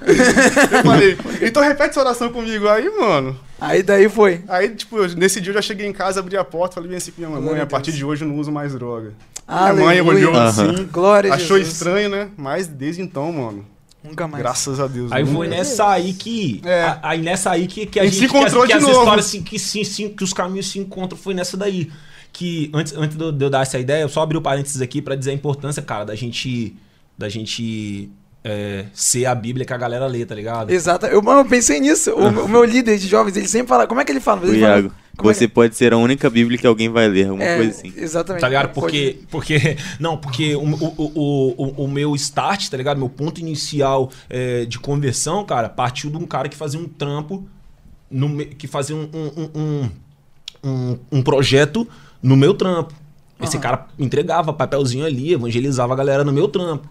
[0.72, 2.66] Eu falei, então repete essa oração comigo.
[2.68, 3.38] Aí, mano.
[3.60, 4.42] Aí daí foi.
[4.48, 6.96] Aí, tipo, eu- nesse dia eu já cheguei em casa, abri a porta, falei bem
[6.96, 9.12] assim pra minha mãe, Glória a partir de hoje eu não uso mais droga.
[9.46, 9.90] Aleluia.
[9.90, 11.74] Minha mãe olhou assim, Glória achou Jesus.
[11.74, 12.28] estranho, né?
[12.38, 13.66] Mas desde então, mano,
[14.02, 14.42] Nunca mais.
[14.42, 15.12] graças a Deus.
[15.12, 16.60] Aí nunca- foi nessa aí que.
[16.64, 16.82] É.
[16.84, 18.30] a- Aí nessa aí que, que a A gente gente.
[18.30, 19.04] se encontrou que, as- de que as novo.
[19.04, 21.90] histórias se- que, se, se- que os caminhos se encontram foi nessa daí.
[22.32, 24.80] Que antes, antes de eu- de eu dar essa ideia, eu só abri o parênteses
[24.80, 26.74] aqui pra dizer a importância, cara, da gente.
[27.18, 28.08] Da gente.
[28.42, 30.70] É, ser a Bíblia que a galera lê, tá ligado?
[30.70, 31.06] Exato.
[31.06, 32.10] Eu, mano, eu pensei nisso.
[32.12, 33.86] O, o meu líder de jovens, ele sempre fala.
[33.86, 34.46] Como é que ele fala?
[34.46, 37.28] Ele fala- Iago, como é você pode ser a única Bíblia que alguém vai ler,
[37.28, 37.92] alguma é, coisa assim.
[37.96, 38.40] Exatamente.
[38.40, 38.72] Tá ligado?
[38.72, 39.18] Porque.
[39.30, 42.98] porque não, porque o, o, o, o, o meu start, tá ligado?
[42.98, 47.46] Meu ponto inicial é, de conversão, cara, partiu de um cara que fazia um trampo.
[48.10, 49.90] No, que fazia um, um, um,
[50.64, 51.86] um, um projeto
[52.20, 52.92] no meu trampo.
[53.40, 53.62] Esse Aham.
[53.62, 56.88] cara entregava papelzinho ali, evangelizava a galera no meu trampo.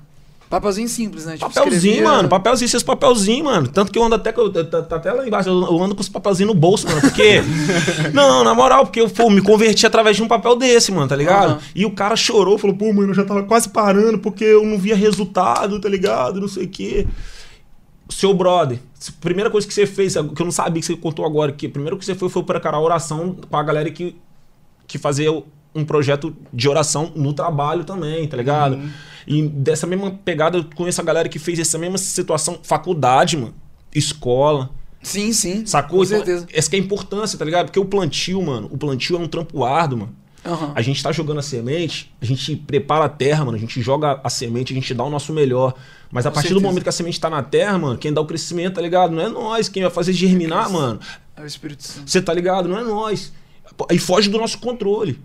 [0.50, 1.34] Papelzinho simples, né?
[1.34, 2.28] Tipo, Papelzinho, escrevia- mano.
[2.28, 3.68] Papelzinho, esses papelzinho, mano.
[3.68, 6.52] Tanto que eu ando até, tá, tá até lá embaixo, eu ando com os papelzinhos
[6.52, 7.02] no bolso, mano.
[7.02, 7.42] Porque.
[8.16, 11.16] não, na moral, porque eu pô, me converti através de um papel desse, mano, tá
[11.16, 11.52] ligado?
[11.52, 11.60] Aham.
[11.76, 14.80] E o cara chorou, falou, pô, mano, eu já tava quase parando porque eu não
[14.80, 16.42] via resultado, tá ligado?
[16.42, 17.08] Não sei o quê.
[18.10, 18.80] Seu brother,
[19.22, 21.70] primeira coisa que você fez, que eu não sabia que você contou agora, que a
[21.70, 24.16] primeira coisa que você foi foi para a oração com a galera que,
[24.88, 25.32] que fazia
[25.74, 28.76] um projeto de oração no trabalho também, tá ligado?
[28.76, 28.90] Uhum.
[29.28, 33.54] E dessa mesma pegada, eu conheço a galera que fez essa mesma situação, faculdade, mano,
[33.94, 34.70] escola,
[35.02, 35.66] Sim, sim.
[35.66, 36.00] sacou?
[36.00, 36.48] Com Então, certeza.
[36.52, 37.68] essa que é a importância, tá ligado?
[37.68, 40.16] Porque o plantio, mano, o plantio é um trampo árduo, mano.
[40.46, 40.72] Aham.
[40.74, 44.20] A gente tá jogando a semente, a gente prepara a terra, mano, a gente joga
[44.24, 45.74] a semente, a gente dá o nosso melhor.
[46.10, 46.68] Mas a Com partir do certeza.
[46.68, 49.12] momento que a semente tá na terra, mano, quem dá o crescimento, tá ligado?
[49.14, 51.00] Não é nós, quem vai fazer germinar, mano.
[51.36, 52.10] É o Espírito Santo.
[52.10, 52.68] Você tá ligado?
[52.70, 53.32] Não é nós.
[53.90, 55.20] Aí foge do nosso controle.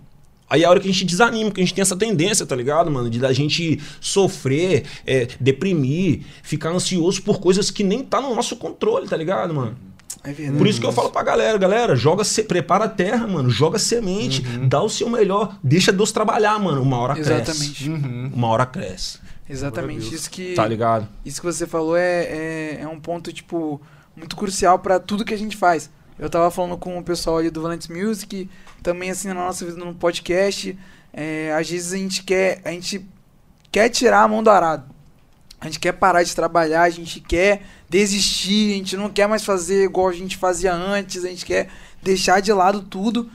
[0.49, 2.55] Aí é a hora que a gente desanima, que a gente tem essa tendência, tá
[2.55, 3.09] ligado, mano?
[3.11, 8.57] De da gente sofrer, é, deprimir, ficar ansioso por coisas que nem tá no nosso
[8.57, 9.77] controle, tá ligado, mano?
[10.23, 10.57] É verdade.
[10.59, 13.79] Por isso que eu falo pra galera, galera, joga, se- prepara a terra, mano, joga
[13.79, 17.33] semente, dá o seu melhor, deixa Deus trabalhar, mano, uma hora cresce.
[17.33, 17.91] Exatamente.
[18.35, 20.15] Uma hora cresce, Exatamente.
[20.15, 21.07] Isso que, tá ligado?
[21.25, 23.81] isso que você falou é, é, é um ponto, tipo,
[24.17, 25.91] muito crucial pra tudo que a gente faz.
[26.19, 28.49] Eu tava falando com o pessoal ali do Valentes Music,
[28.83, 30.79] também assim na nossa vida no podcast.
[31.13, 32.61] é, às vezes a gente quer.
[32.65, 33.05] A gente
[33.71, 34.95] quer tirar a mão do arado.
[35.61, 39.45] A gente quer parar de trabalhar, a gente quer desistir, a gente não quer mais
[39.45, 41.69] fazer igual a gente fazia antes, a gente quer
[42.03, 43.31] deixar de lado tudo.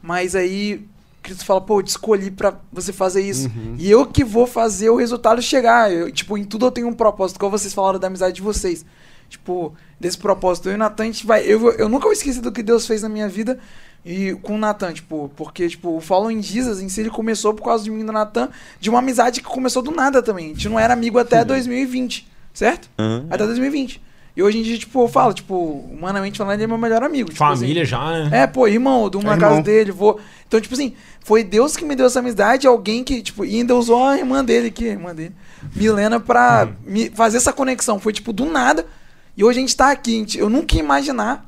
[0.00, 0.86] Mas aí
[1.22, 3.50] Cristo fala, pô, eu te escolhi pra você fazer isso.
[3.78, 5.92] E eu que vou fazer o resultado chegar.
[5.92, 8.86] Eu, tipo, em tudo eu tenho um propósito, como vocês falaram da amizade de vocês.
[9.28, 10.68] Tipo, desse propósito.
[10.68, 11.42] Eu e o Natan, a gente vai.
[11.44, 13.58] Eu, eu nunca vou esquecer do que Deus fez na minha vida.
[14.04, 17.64] E com o Natan, tipo, porque, tipo, o Following Jesus em si ele começou por
[17.64, 20.46] causa de mim e do Natan, de uma amizade que começou do nada também.
[20.46, 22.88] A gente não era amigo até 2020, certo?
[22.96, 23.26] Aham.
[23.28, 24.00] Até 2020.
[24.36, 25.54] E hoje em dia, tipo, eu falo, tipo,
[25.90, 27.30] humanamente falando, ele é meu melhor amigo.
[27.30, 27.90] tipo Família assim.
[27.90, 28.42] já, né?
[28.42, 29.48] É, pô, irmão, durmo É na irmão.
[29.50, 30.20] casa dele, vou.
[30.46, 33.74] Então, tipo assim, foi Deus que me deu essa amizade, alguém que, tipo, e ainda
[33.74, 35.34] usou a irmã dele aqui, a irmã dele,
[35.74, 37.98] Milena, pra me fazer essa conexão.
[37.98, 38.86] Foi, tipo, do nada.
[39.36, 40.12] E hoje a gente tá aqui.
[40.12, 41.44] gente- eu nunca ia imaginar,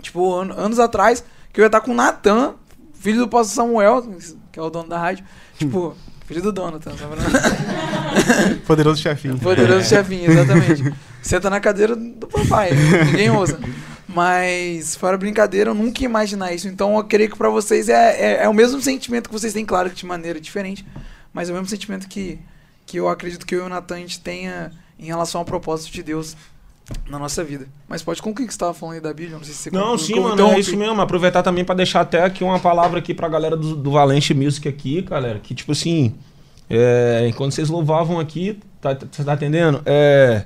[0.00, 2.54] tipo, an- anos atrás, que eu ia estar com o Natan,
[2.94, 4.02] filho do pastor Samuel,
[4.50, 5.24] que é o dono da rádio.
[5.58, 5.94] Tipo,
[6.26, 6.90] filho do dono, tá?
[8.66, 9.38] Poderoso chefinho.
[9.38, 10.92] Poderoso chefinho, exatamente.
[11.22, 12.70] Senta na cadeira do papai,
[13.06, 13.58] ninguém ousa.
[14.08, 16.66] Mas, fora brincadeira, eu nunca ia imaginar isso.
[16.68, 19.64] Então, eu creio que pra vocês é, é, é o mesmo sentimento que vocês têm,
[19.64, 20.84] claro que de maneira diferente,
[21.32, 22.38] mas é o mesmo sentimento que,
[22.84, 25.92] que eu acredito que eu e o Natan a gente tenha em relação ao propósito
[25.92, 26.36] de Deus
[27.08, 27.66] na nossa vida.
[27.88, 29.70] Mas pode concluir o que você estava falando aí da Bíblia, não sei se você
[29.70, 30.56] Não, sim, mano, interrompi.
[30.56, 31.00] é isso mesmo.
[31.00, 34.68] Aproveitar também pra deixar até aqui uma palavra aqui pra galera do, do Valente Music
[34.68, 35.38] aqui, galera.
[35.38, 36.14] Que, tipo assim,
[36.68, 39.80] é, enquanto vocês louvavam aqui, tá, tá- você tá entendendo?
[39.86, 40.44] É,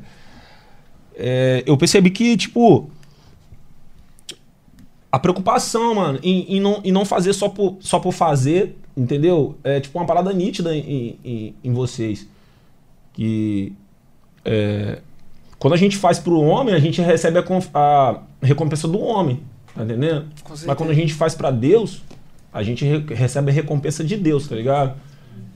[1.15, 2.91] é, eu percebi que, tipo,
[5.11, 9.57] a preocupação, mano, em, em não, em não fazer só por, só por fazer, entendeu?
[9.65, 12.27] É tipo uma parada nítida em, em, em vocês.
[13.15, 13.73] Que
[14.45, 15.01] é,
[15.59, 19.41] quando a gente faz pro homem, a gente recebe a, a recompensa do homem,
[19.75, 20.27] tá entendendo?
[20.67, 22.03] Mas quando a gente faz pra Deus,
[22.53, 24.95] a gente re- recebe a recompensa de Deus, tá ligado?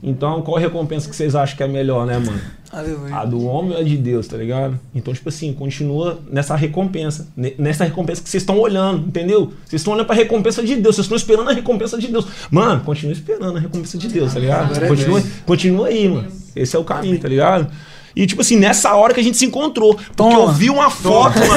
[0.03, 2.41] Então, qual a recompensa que vocês acham que é melhor, né, mano?
[2.71, 3.15] Aleluia.
[3.15, 4.79] A do homem ou a de Deus, tá ligado?
[4.95, 7.27] Então, tipo assim, continua nessa recompensa.
[7.37, 9.53] ne- Nessa recompensa que vocês estão olhando, entendeu?
[9.63, 12.25] Vocês estão olhando pra recompensa de Deus, vocês estão esperando a recompensa de Deus.
[12.49, 14.71] Mano, continua esperando a recompensa de Deus, tá ligado?
[14.75, 16.31] A Continua, continua aí, mano.
[16.55, 17.71] Esse é o caminho, tá ligado?
[18.15, 20.39] E, tipo assim, nessa hora que a gente se encontrou, porque Toma.
[20.39, 21.51] eu vi uma foto, mano.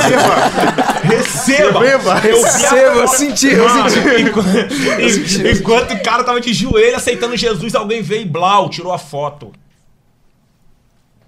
[1.02, 1.80] Receba!
[1.80, 2.26] Receba.
[2.26, 4.20] Eu Receba, eu senti, eu senti.
[4.22, 8.98] enquanto, enquanto o cara tava de joelho aceitando Jesus, alguém veio e blau, tirou a
[8.98, 9.52] foto.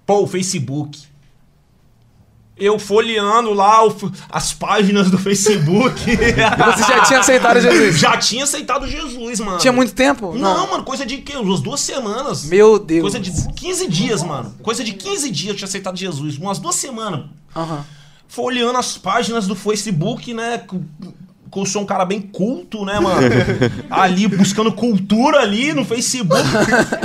[0.05, 0.99] Pô, o Facebook.
[2.59, 3.95] Eu folheando lá o
[4.29, 5.93] as páginas do Facebook.
[6.09, 7.99] Você já tinha aceitado Jesus?
[7.99, 9.59] Já tinha aceitado Jesus, mano.
[9.59, 10.33] Tinha muito tempo?
[10.35, 11.37] Não, mano, coisa de quê?
[11.37, 12.45] Umas duas semanas.
[12.45, 13.01] Meu Deus.
[13.01, 14.55] Coisa de 15 dias, mano.
[14.63, 16.37] Coisa de 15 dias eu tinha aceitado Jesus.
[16.37, 17.25] Umas duas semanas.
[17.55, 17.85] Aham.
[18.27, 20.63] Folheando as páginas do Facebook, né?
[21.55, 23.27] Eu sou um cara bem culto, né, mano?
[23.89, 26.43] ali, buscando cultura ali no Facebook.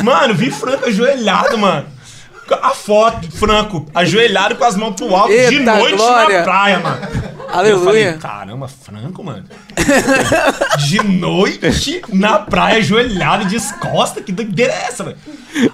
[0.03, 1.87] Mano, vi Franco ajoelhado, mano.
[2.61, 6.38] A foto, Franco, ajoelhado com as mãos pro alto, de Eita, noite glória.
[6.38, 7.33] na praia, mano.
[7.53, 7.81] Aleluia.
[7.81, 9.45] Eu falei, caramba, Franco, mano.
[10.88, 15.19] De noite na praia, ajoelhado, descosta, que doideira é essa, velho?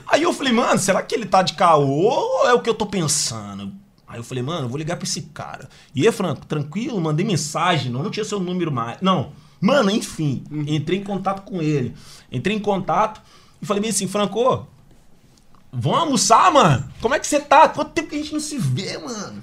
[0.06, 2.74] Aí eu falei, mano, será que ele tá de caô ou é o que eu
[2.74, 3.72] tô pensando?
[4.08, 5.68] Aí eu falei, mano, eu vou ligar pra esse cara.
[5.94, 8.98] E aí, Franco, tranquilo, mandei mensagem, não, não tinha seu número mais.
[9.00, 9.32] Não.
[9.60, 11.94] Mano, enfim, entrei em contato com ele.
[12.32, 13.20] Entrei em contato
[13.60, 14.66] e falei bem assim, Franco,
[15.72, 16.92] vamos almoçar, mano?
[17.00, 17.68] Como é que você tá?
[17.68, 19.42] Quanto tempo que a gente não se vê, mano?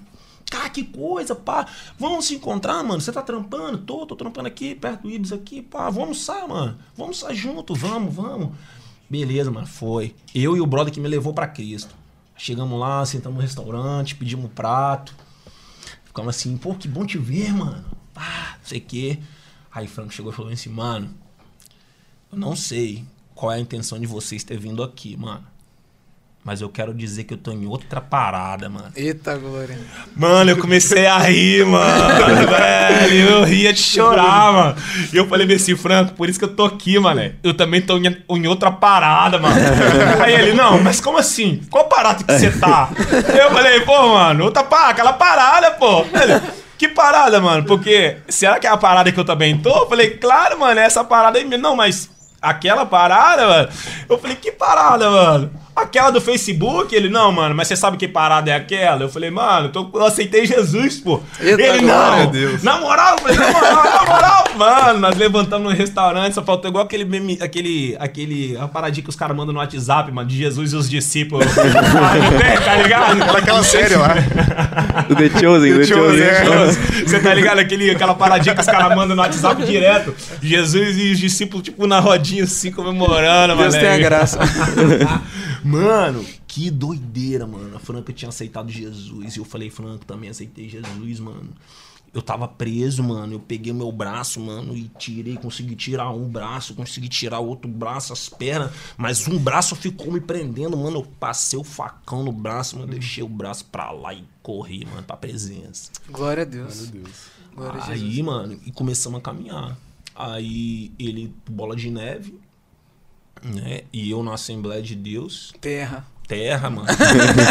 [0.50, 1.68] Cara, que coisa, pá.
[1.98, 3.02] Vamos se encontrar, mano.
[3.02, 3.80] Você tá trampando?
[3.80, 5.90] Tô, tô trampando aqui, perto do Ibis aqui, pá.
[5.90, 6.78] Vamos almoçar, mano.
[6.96, 8.52] Vamos almoçar junto, vamos, vamos.
[9.10, 10.16] Beleza, mano, foi.
[10.34, 11.96] Eu e o brother que me levou pra Cristo.
[12.38, 15.16] Chegamos lá, sentamos no restaurante, pedimos prato.
[16.04, 17.86] Ficamos assim, pô, que bom te ver, mano.
[18.16, 19.20] Ah, não sei o quê.
[19.72, 21.10] Aí Franco chegou e falou assim, mano,
[22.32, 25.46] eu não sei qual é a intenção de vocês ter vindo aqui, mano.
[26.46, 28.92] Mas eu quero dizer que eu tô em outra parada, mano.
[28.96, 29.80] Eita, glória.
[30.16, 33.30] Mano, eu comecei a rir, mano, velho.
[33.30, 34.76] Eu ria de chorar, mano.
[35.12, 37.34] E eu falei assim, Franco, por isso que eu tô aqui, mano.
[37.42, 39.56] Eu também tô em, em outra parada, mano.
[40.24, 41.62] Aí ele, não, mas como assim?
[41.68, 42.92] Qual parada que você tá?
[43.42, 46.02] Eu falei, pô, mano, outra parada, aquela parada, pô.
[46.02, 46.40] Ele,
[46.78, 47.66] que parada, mano?
[47.66, 49.76] Porque, será que é a parada que eu também tô?
[49.76, 51.64] Eu falei, claro, mano, é essa parada aí mesmo.
[51.64, 52.08] Não, mas
[52.40, 53.70] aquela parada, mano.
[54.08, 55.65] Eu falei, que parada, mano?
[55.76, 56.96] Aquela do Facebook?
[56.96, 59.04] Ele, não, mano, mas você sabe que parada é aquela?
[59.04, 61.22] Eu falei, mano, tô- eu aceitei Jesus, pô.
[61.40, 62.22] Eita, ele, não.
[62.22, 62.64] a Deus.
[62.64, 66.70] Na moral, eu falei, na moral, na moral, mano, nós levantamos no restaurante, só faltou
[66.70, 70.38] igual aquele meme, aquele, aquele, a paradinha que os caras mandam no WhatsApp, mano, de
[70.38, 71.46] Jesus e os discípulos.
[71.54, 73.22] tá ligado?
[73.38, 74.16] Aquela série lá.
[75.10, 77.06] O The Chosen, o The Chosen.
[77.06, 77.60] Você tá ligado?
[77.60, 80.16] Aquele, aquela paradinha que os caras mandam no WhatsApp direto.
[80.42, 83.70] Jesus e os discípulos, tipo, na rodinha assim, comemorando, mano.
[83.70, 84.40] Deus tenha graça.
[85.66, 87.76] Mano, que doideira, mano.
[87.76, 89.36] A Franca tinha aceitado Jesus.
[89.36, 91.50] E eu falei, Franco, também aceitei Jesus, mano.
[92.14, 93.34] Eu tava preso, mano.
[93.34, 97.70] Eu peguei o meu braço, mano, e tirei, consegui tirar um braço, consegui tirar outro
[97.70, 98.72] braço, as pernas.
[98.96, 101.00] Mas um braço ficou me prendendo, mano.
[101.00, 102.92] Eu passei o facão no braço, mano.
[102.92, 105.92] Deixei o braço pra lá e corri, mano, pra presença.
[106.10, 106.90] Glória a Deus.
[107.54, 108.14] Glória a Jesus.
[108.14, 109.78] Aí, mano, e começamos a caminhar.
[110.16, 112.40] Aí ele, bola de neve,
[113.44, 113.82] né?
[113.94, 115.54] E eu na Assembleia de Deus.
[115.62, 116.06] Terra.
[116.28, 116.88] Terra, mano.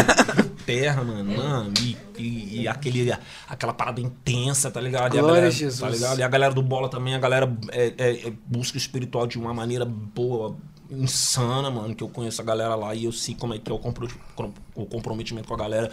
[0.65, 1.37] Terra, mano.
[1.37, 3.13] mano e, e- e aquele,
[3.47, 5.05] aquela parada intensa, tá ligado?
[5.05, 5.79] A Glória a galera, Jesus.
[5.79, 6.19] Tá ligado?
[6.19, 9.37] E a galera do bola também, a galera é, é- é- busca o espiritual de
[9.37, 10.57] uma maneira boa,
[10.91, 11.95] insana, mano.
[11.95, 14.09] Que eu conheço a galera lá e eu sei como é que é o, compro-
[14.75, 15.89] o comprometimento com a galera.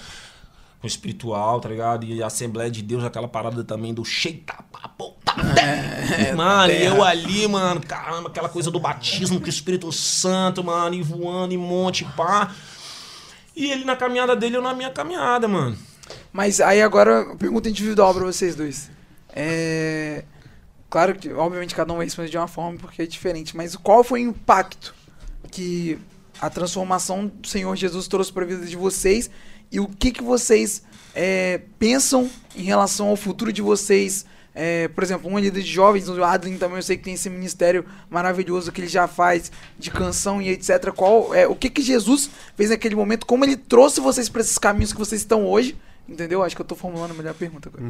[0.81, 2.05] Com o espiritual, tá ligado?
[2.05, 5.14] E a Assembleia de Deus, aquela parada também do cheita papo.
[5.59, 10.62] É, Mano, e eu ali, mano, caramba, aquela coisa do batismo com o Espírito Santo,
[10.62, 12.55] mano, e voando em monte, pá.
[13.55, 15.76] E ele na caminhada dele, eu na minha caminhada, mano.
[16.33, 18.91] Mas aí agora, pergunta individual pra vocês dois.
[19.35, 20.24] É,
[20.91, 24.03] claro que, obviamente, cada um vai responder de uma forma porque é diferente, mas qual
[24.03, 24.95] foi o impacto
[25.51, 25.99] que
[26.41, 29.30] a transformação do Senhor Jesus trouxe para a vida de vocês
[29.70, 30.83] e o que, que vocês
[31.14, 34.26] é, pensam em relação ao futuro de vocês?
[34.55, 37.31] É, por exemplo, um líder de jovens, o Adlin também eu sei que tem esse
[37.31, 40.93] ministério maravilhoso que ele já faz de canção e etc.
[40.95, 43.25] Qual é o que que Jesus fez naquele momento?
[43.25, 45.77] Como ele trouxe vocês para esses caminhos que vocês estão hoje?
[46.09, 46.43] Entendeu?
[46.43, 47.85] Acho que eu tô formulando a melhor pergunta agora.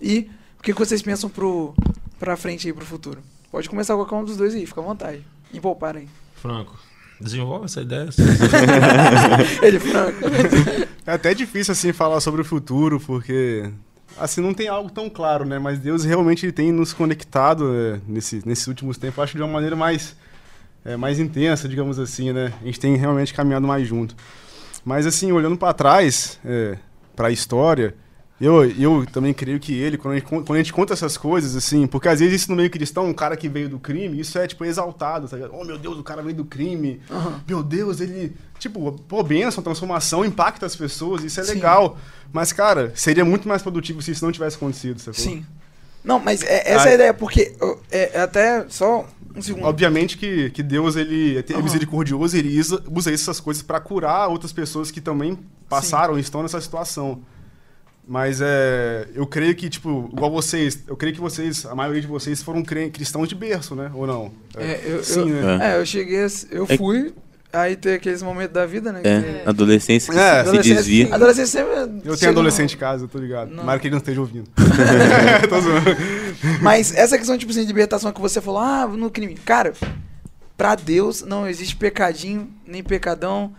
[0.00, 1.74] E o que, que vocês pensam pro
[2.18, 3.20] pra frente aí pro futuro?
[3.50, 5.22] Pode começar com qualquer um dos dois aí, fica à vontade.
[5.52, 6.08] E poupar aí.
[6.34, 6.78] Franco,
[7.20, 8.08] desenvolve essa ideia.
[9.62, 10.18] Ele franco.
[11.06, 13.70] É até difícil, assim, falar sobre o futuro, porque,
[14.18, 15.58] assim, não tem algo tão claro, né?
[15.58, 19.76] Mas Deus realmente tem nos conectado é, nesse, nesses últimos tempos, acho de uma maneira
[19.76, 20.16] mais,
[20.84, 22.52] é, mais intensa, digamos assim, né?
[22.62, 24.14] A gente tem realmente caminhado mais junto.
[24.84, 26.78] Mas, assim, olhando para trás, é,
[27.14, 27.94] para a história,
[28.40, 31.56] eu, eu também creio que ele, quando a, gente, quando a gente conta essas coisas,
[31.56, 34.38] assim, porque às vezes isso no meio cristão, um cara que veio do crime, isso
[34.38, 35.52] é, tipo, exaltado, tá ligado?
[35.54, 37.00] Oh, meu Deus, o cara veio do crime.
[37.48, 41.54] Meu Deus, ele, tipo, pô, benção, transformação, impacta as pessoas, isso é Sim.
[41.54, 41.98] legal.
[42.32, 45.14] Mas, cara, seria muito mais produtivo se isso não tivesse acontecido, sacou?
[45.14, 45.44] Sim.
[46.04, 46.94] Não, mas é- essa é a Ai.
[46.94, 47.54] ideia, porque
[47.90, 49.64] é, é até só um segundo.
[49.64, 51.62] Obviamente que, que Deus, ele é Aham.
[51.62, 56.42] misericordioso, ele usa, usa essas coisas pra curar outras pessoas que também passaram e estão
[56.42, 57.20] nessa situação.
[58.08, 62.06] Mas é, eu creio que, tipo, igual vocês, eu creio que vocês, a maioria de
[62.06, 63.90] vocês foram cre- cristãos de berço, né?
[63.94, 64.30] Ou não?
[64.56, 65.26] É, eu, Sim, eu,
[65.58, 65.72] né?
[65.74, 67.12] é, eu cheguei, eu É- fui,
[67.52, 69.00] aí tem aqueles momentos da vida, né?
[69.02, 71.14] É, que- adolescência que É, se adolescência- desvia.
[71.14, 71.74] Adolescência sempre.
[71.80, 73.50] Eu chega tenho adolescente em casa, eu tô ligado.
[73.52, 73.64] Não.
[73.64, 74.48] Mas que ele não esteja ouvindo.
[75.48, 75.96] Tô zoando.
[76.62, 79.34] Mas essa questão, tipo assim, de libertação que você falou, ah, no crime.
[79.44, 79.72] Cara,
[80.56, 83.52] pra Deus não existe pecadinho, nem pecadão.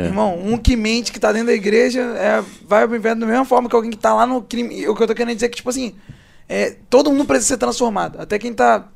[0.00, 0.06] É.
[0.06, 3.44] Irmão, um que mente, que tá dentro da igreja, é, vai pro inferno da mesma
[3.44, 4.86] forma que alguém que tá lá no crime.
[4.88, 5.94] O que eu tô querendo dizer é que, tipo assim,
[6.48, 8.20] é, todo mundo precisa ser transformado.
[8.20, 8.86] Até quem tá.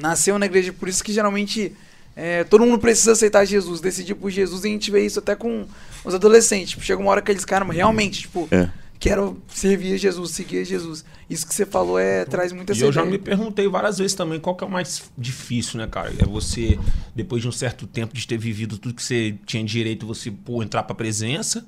[0.00, 1.74] Nasceu na igreja, por isso que geralmente.
[2.14, 5.34] é, todo mundo precisa aceitar Jesus, decidir por Jesus, e a gente vê isso até
[5.36, 5.66] com
[6.04, 6.70] os adolescentes.
[6.70, 8.68] Tipo, chega uma hora que eles, cara, realmente, tipo, É.
[8.98, 11.04] quero servir a Jesus, seguir a Jesus.
[11.28, 14.40] Isso que você falou é, traz muita E eu já me perguntei várias vezes também
[14.40, 16.12] qual que é o mais difícil, né, cara?
[16.18, 16.78] É você,
[17.14, 20.62] depois de um certo tempo de ter vivido tudo que você tinha direito, você pô,
[20.62, 21.66] entrar pra presença,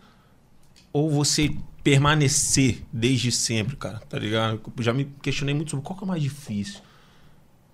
[0.92, 1.50] ou você
[1.84, 4.60] permanecer desde sempre, cara, tá ligado?
[4.76, 6.80] Eu já me questionei muito sobre qual que é o mais difícil.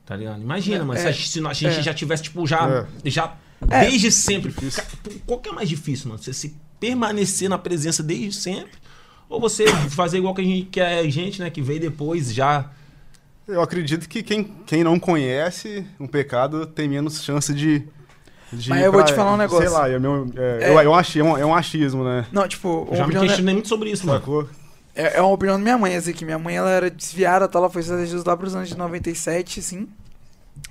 [0.04, 0.40] Tá ligado?
[0.40, 1.12] Imagina, É, mano, é, se a
[1.52, 1.82] gente é.
[1.82, 2.86] já tivesse, tipo, já.
[3.04, 3.36] já
[3.68, 3.80] É.
[3.86, 4.52] Desde sempre.
[4.52, 4.88] Cara,
[5.26, 6.22] Qual que é mais difícil, mano?
[6.22, 8.85] Você se permanecer na presença desde sempre?
[9.28, 11.50] Ou você fazer igual que a gente, que é a gente, né?
[11.50, 12.70] Que veio depois já.
[13.46, 17.80] Eu acredito que quem, quem não conhece um pecado tem menos chance de.
[18.52, 19.68] de Mas ir eu vou pra- te falar um negócio.
[19.68, 20.70] Sei lá, é, meu, é, É.
[20.70, 22.26] Eu, eu achei, é, um, é um achismo, né?
[22.32, 24.18] Não, tipo, Eu já me opinião, questionei muito sobre isso, mano.
[24.20, 24.48] Sacou?
[24.94, 27.58] é, é uma opinião da minha mãe, assim, que minha mãe ela era desviada, tá?
[27.58, 29.88] ela foi estudar Jesus lá pros anos de 97, assim,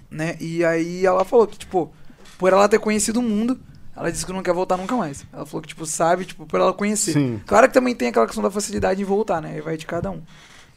[0.10, 0.36] né?
[0.40, 1.94] E aí ela falou que, tipo,
[2.38, 3.58] por ela ter conhecido o mundo,
[3.96, 5.26] ela disse que não quer voltar nunca mais.
[5.32, 7.14] Ela falou que, tipo, sabe, tipo, por ela conhecer.
[7.14, 7.42] Sim.
[7.46, 9.54] Claro que também tem aquela questão da facilidade em voltar, né?
[9.56, 10.22] Aí vai de cada um.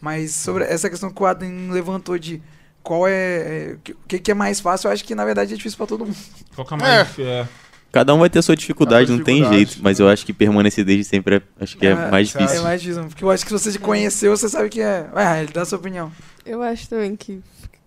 [0.01, 2.41] Mas sobre essa questão que o Adam levantou de
[2.83, 3.13] qual é.
[3.13, 5.87] é, o que, que é mais fácil, eu acho que na verdade é difícil pra
[5.87, 6.17] todo mundo.
[6.55, 7.27] Qual que é mais difícil?
[7.27, 7.49] É.
[7.91, 9.79] Cada um vai ter a sua dificuldade, não tem jeito.
[9.81, 12.63] Mas eu acho que permanecer desde sempre é, acho que é, mais É difícil.
[12.63, 13.05] mais difícil.
[13.07, 15.09] Porque eu acho que se você conheceu, você sabe que é.
[15.15, 16.13] Ué, ele dá a sua opinião.
[16.45, 17.41] Eu acho também que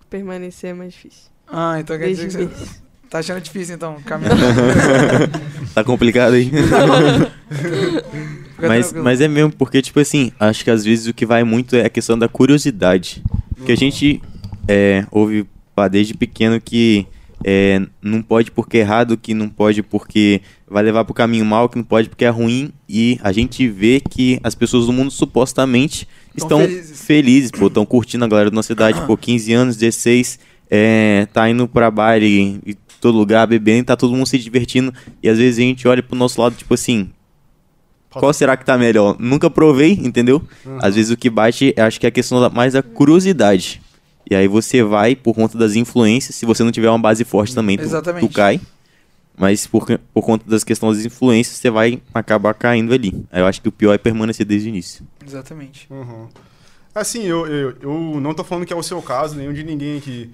[0.09, 1.29] permanecer é mais difícil.
[1.47, 2.81] Ah, então quer Desde dizer que você.
[3.11, 4.35] Tá achando difícil então, caminhar.
[5.73, 6.49] Tá complicado aí.
[6.49, 7.31] Fica
[8.67, 11.77] mas, mas é mesmo, porque, tipo assim, acho que às vezes o que vai muito
[11.77, 13.23] é a questão da curiosidade.
[13.65, 14.21] Que a gente
[14.67, 17.07] é, ouve pá, desde pequeno que
[17.45, 21.69] é, não pode porque é errado, que não pode porque vai levar pro caminho mal,
[21.69, 22.73] que não pode porque é ruim.
[22.89, 26.05] E a gente vê que as pessoas do mundo supostamente
[26.37, 27.01] Tão estão felizes.
[27.01, 30.37] felizes, pô, estão curtindo a galera da nossa cidade, pô, 15 anos, 16,
[30.69, 32.61] é, tá indo pra baile em
[33.01, 34.93] todo lugar, bebendo, tá todo mundo se divertindo.
[35.21, 37.09] E às vezes a gente olha pro nosso lado, tipo assim,
[38.09, 39.15] qual será que tá melhor?
[39.19, 40.41] Nunca provei, entendeu?
[40.81, 43.81] Às vezes o que bate, eu acho que é a questão da- mais da curiosidade.
[44.29, 47.53] E aí você vai por conta das influências, se você não tiver uma base forte
[47.55, 47.83] também, tu,
[48.19, 48.59] tu cai.
[49.37, 53.25] Mas por, por conta das questões das influências, você vai acabar caindo ali.
[53.31, 55.05] Aí eu acho que o pior é permanecer desde o início.
[55.25, 55.87] Exatamente.
[55.89, 56.27] Uhum.
[56.93, 59.97] Assim, eu, eu, eu não tô falando que é o seu caso, nenhum de ninguém
[59.97, 60.29] aqui.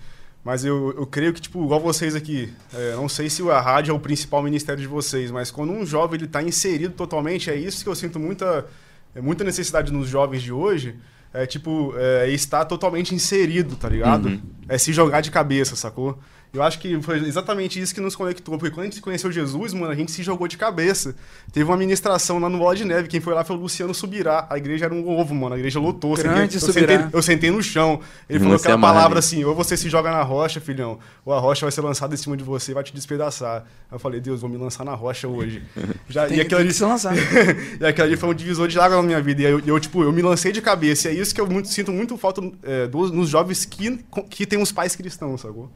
[0.47, 3.91] Mas eu, eu creio que, tipo, igual vocês aqui, é, não sei se a rádio
[3.91, 7.55] é o principal ministério de vocês, mas quando um jovem ele tá inserido totalmente, é
[7.57, 8.65] isso que eu sinto muita,
[9.13, 10.95] é, muita necessidade nos jovens de hoje,
[11.33, 14.29] é tipo, é, estar totalmente inserido, tá ligado?
[14.29, 14.41] Uhum.
[14.69, 16.17] É se jogar de cabeça, sacou?
[16.53, 19.73] Eu acho que foi exatamente isso que nos conectou, porque quando a gente conheceu Jesus,
[19.73, 21.13] mano, a gente se jogou de cabeça.
[21.51, 24.47] Teve uma ministração lá no Bola de Neve, quem foi lá foi o Luciano Subirá.
[24.49, 26.15] A igreja era um ovo, mano, a igreja lotou.
[26.17, 26.93] Eu Grande sentei, eu, Subirá.
[27.03, 27.99] sentei, eu sentei no chão.
[28.29, 29.25] Ele falou aquela amarra palavra ali.
[29.25, 32.17] assim, ou você se joga na rocha, filhão, ou a rocha vai ser lançada em
[32.17, 33.63] cima de você e vai te despedaçar.
[33.89, 35.61] Aí eu falei, Deus, vou me lançar na rocha hoje.
[36.09, 37.13] Já, Tem, e aquilo ali que se lançar.
[37.79, 39.41] e aquilo ali foi um divisor de água na minha vida.
[39.41, 41.09] E eu, eu, tipo, eu me lancei de cabeça.
[41.11, 44.45] E é isso que eu muito- sinto muito falta é, dos, nos jovens que, que
[44.45, 45.69] têm uns pais cristãos, sacou?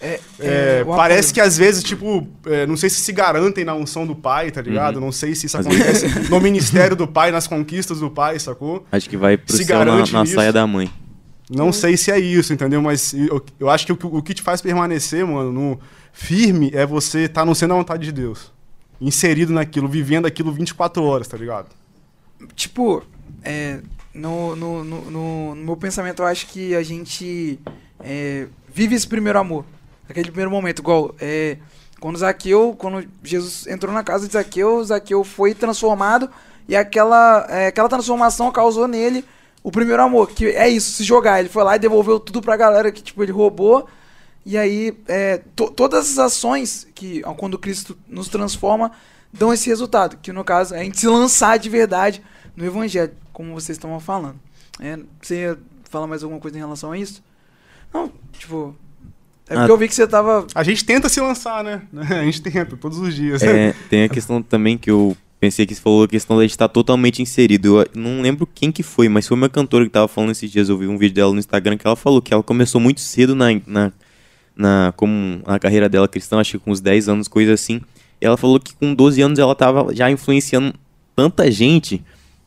[0.00, 1.34] É, É, o parece apoio.
[1.34, 4.62] que às vezes, tipo, é, não sei se se garantem na unção do pai, tá
[4.62, 4.96] ligado?
[4.96, 5.02] Uhum.
[5.06, 8.86] Não sei se isso Às acontece no ministério do pai, nas conquistas do pai, sacou?
[8.92, 10.88] Acho que vai pro Se céu na, na saia da mãe.
[11.50, 12.80] Não sei se é isso, entendeu?
[12.82, 15.80] Mas eu, eu acho que o, que- o que te faz permanecer, mano, no
[16.12, 18.52] firme é você estar tá no centro da vontade de Deus.
[19.00, 21.68] Inserido naquilo, vivendo aquilo 24 horas, tá ligado?
[22.54, 23.02] Tipo,
[23.42, 23.78] é,
[24.14, 27.58] no, no, no, no- no meu pensamento, eu acho que a gente
[28.00, 29.64] é, vive esse primeiro amor.
[30.08, 31.58] Aquele primeiro momento, igual é,
[32.00, 36.30] quando Zaqueu, quando Jesus entrou na casa de Zaqueu, Zaqueu foi transformado
[36.68, 39.24] e aquela, é, aquela transformação causou nele
[39.62, 41.40] o primeiro amor, que é isso, se jogar.
[41.40, 43.86] Ele foi lá e devolveu tudo pra galera que tipo, ele roubou.
[44.46, 48.92] E aí, é, to- todas as ações que, quando Cristo nos transforma,
[49.30, 50.16] dão esse resultado.
[50.22, 52.22] Que no caso, é a gente se lançar de verdade
[52.56, 54.40] no Evangelho, como vocês estavam falando.
[54.80, 55.58] É, você ia
[55.90, 57.22] falar mais alguma coisa em relação a isso?
[57.92, 58.74] Não, tipo.
[59.48, 59.74] É porque Ah.
[59.74, 60.46] eu vi que você tava.
[60.54, 61.82] A gente tenta se lançar, né?
[62.10, 63.42] A gente tenta, todos os dias.
[63.42, 66.68] É, tem a questão também que eu pensei que você falou, a questão de estar
[66.68, 67.80] totalmente inserido.
[67.80, 70.68] Eu não lembro quem que foi, mas foi uma cantora que tava falando esses dias.
[70.68, 73.34] Eu vi um vídeo dela no Instagram que ela falou que ela começou muito cedo
[73.34, 73.92] na, na,
[74.56, 77.80] na, como, na carreira dela cristã, acho que com uns 10 anos, coisa assim.
[78.20, 80.74] E ela falou que com 12 anos ela tava já influenciando
[81.14, 82.02] tanta gente,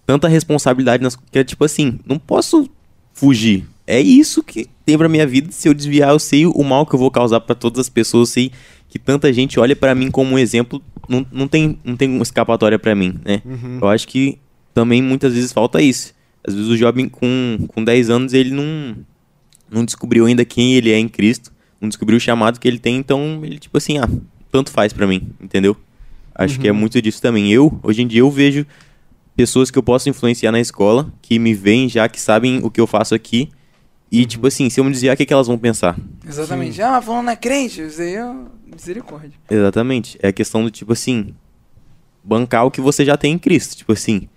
[0.06, 2.70] tanta responsabilidade, nas, que é tipo assim, não posso
[3.14, 3.66] fugir.
[3.92, 5.52] É isso que tem pra minha vida.
[5.52, 8.30] Se eu desviar, eu sei o mal que eu vou causar pra todas as pessoas.
[8.30, 8.52] Eu sei
[8.88, 10.82] que tanta gente olha pra mim como um exemplo.
[11.10, 13.42] Não, não, tem, não tem uma escapatória pra mim, né?
[13.44, 13.80] Uhum.
[13.82, 14.38] Eu acho que
[14.74, 16.14] também muitas vezes falta isso.
[16.42, 18.96] Às vezes o jovem com, com 10 anos ele não,
[19.70, 21.52] não descobriu ainda quem ele é em Cristo.
[21.82, 22.96] Não descobriu o chamado que ele tem.
[22.96, 24.10] Então ele, tipo assim, ah,
[24.50, 25.76] tanto faz pra mim, entendeu?
[26.34, 27.52] Acho que é muito disso também.
[27.52, 28.66] Eu, hoje em dia, eu vejo
[29.36, 32.80] pessoas que eu posso influenciar na escola, que me veem já, que sabem o que
[32.80, 33.50] eu faço aqui.
[34.12, 35.97] E, tipo assim, se eu me desviar, o que, que elas vão pensar?
[36.28, 36.82] Exatamente.
[36.82, 38.36] Ah, falando é crente, isso aí é
[38.66, 39.32] misericórdia.
[39.49, 40.20] Exatamente.
[40.22, 41.34] É a questão do, tipo assim,
[42.22, 43.78] bancar o que você já tem em Cristo.
[43.78, 44.28] Tipo assim,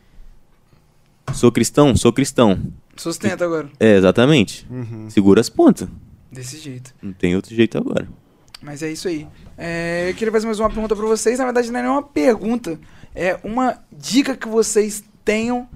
[1.32, 1.96] sou cristão?
[1.96, 2.62] Sou cristão.
[2.96, 3.68] Sustenta agora.
[3.80, 4.64] É, exatamente.
[4.70, 5.10] Uhum.
[5.10, 5.88] Segura as pontas.
[6.30, 6.94] Desse jeito.
[7.02, 8.08] Não tem outro jeito agora.
[8.62, 9.26] Mas é isso aí.
[9.58, 11.38] É, eu queria fazer mais uma pergunta pra vocês.
[11.38, 12.78] Na verdade, não é nenhuma pergunta.
[13.14, 15.68] É uma dica que vocês tenham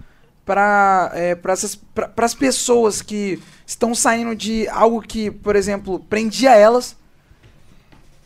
[0.45, 3.39] para é, para as pessoas que
[3.69, 6.97] estão saindo de algo que, por exemplo, prendia elas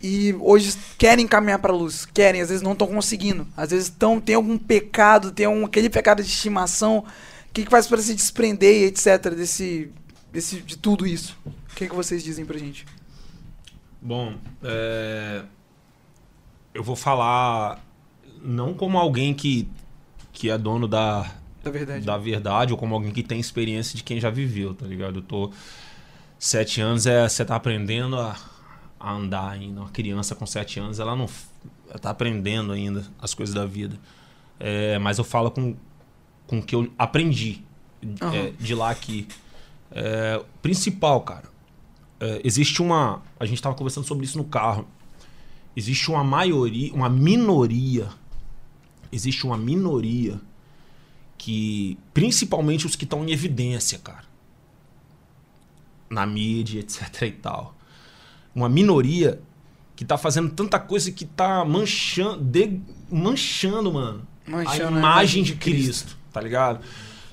[0.00, 4.20] e hoje querem caminhar para luz, querem, às vezes não estão conseguindo, às vezes estão
[4.20, 8.14] tem algum pecado, tem um, aquele pecado de estimação, o que, que faz para se
[8.14, 9.90] desprender etc desse,
[10.30, 11.36] desse de tudo isso?
[11.44, 12.86] O que, que vocês dizem pra gente?
[14.00, 15.42] Bom, é,
[16.72, 17.84] eu vou falar
[18.40, 19.68] não como alguém que,
[20.32, 21.28] que é dono da,
[21.62, 22.04] Da verdade.
[22.04, 25.20] da verdade ou como alguém que tem experiência de quem já viveu, tá ligado?
[25.20, 25.52] Eu tô
[26.38, 28.36] sete anos é você tá aprendendo a,
[28.98, 29.80] a andar ainda.
[29.80, 31.28] Uma criança com sete anos ela não
[31.88, 33.96] ela tá aprendendo ainda as coisas da vida.
[34.58, 35.76] É, mas eu falo com
[36.46, 37.62] com o que eu aprendi
[38.02, 38.52] é, Aham.
[38.58, 39.28] de lá aqui.
[39.90, 41.44] É, principal, cara.
[42.18, 44.86] é, existe uma a gente tava conversando sobre isso no carro.
[45.76, 48.08] Existe uma maioria, uma minoria.
[49.12, 50.40] Existe uma minoria
[51.44, 54.22] que principalmente os que estão em evidência, cara,
[56.08, 57.74] na mídia, etc e tal,
[58.54, 59.40] uma minoria
[59.96, 62.80] que tá fazendo tanta coisa que tá manchando, de-
[63.10, 66.84] manchando, mano, Manchando a imagem de Cristo, tá ligado?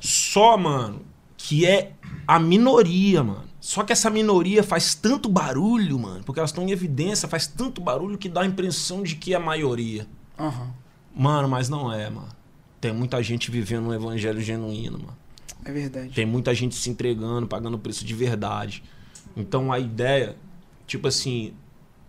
[0.01, 1.01] Só, mano,
[1.37, 1.93] que é
[2.27, 3.43] a minoria, mano.
[3.59, 7.79] Só que essa minoria faz tanto barulho, mano, porque elas estão em evidência, faz tanto
[7.79, 10.07] barulho que dá a impressão de que é a maioria.
[10.39, 10.73] Aham.
[11.15, 12.38] Mano, mas não é, mano.
[12.79, 15.17] Tem muita gente vivendo um evangelho genuíno, mano.
[15.65, 16.09] É verdade.
[16.13, 18.83] Tem muita gente se entregando, pagando preço de verdade.
[19.35, 20.35] Então a ideia,
[20.87, 21.53] tipo assim,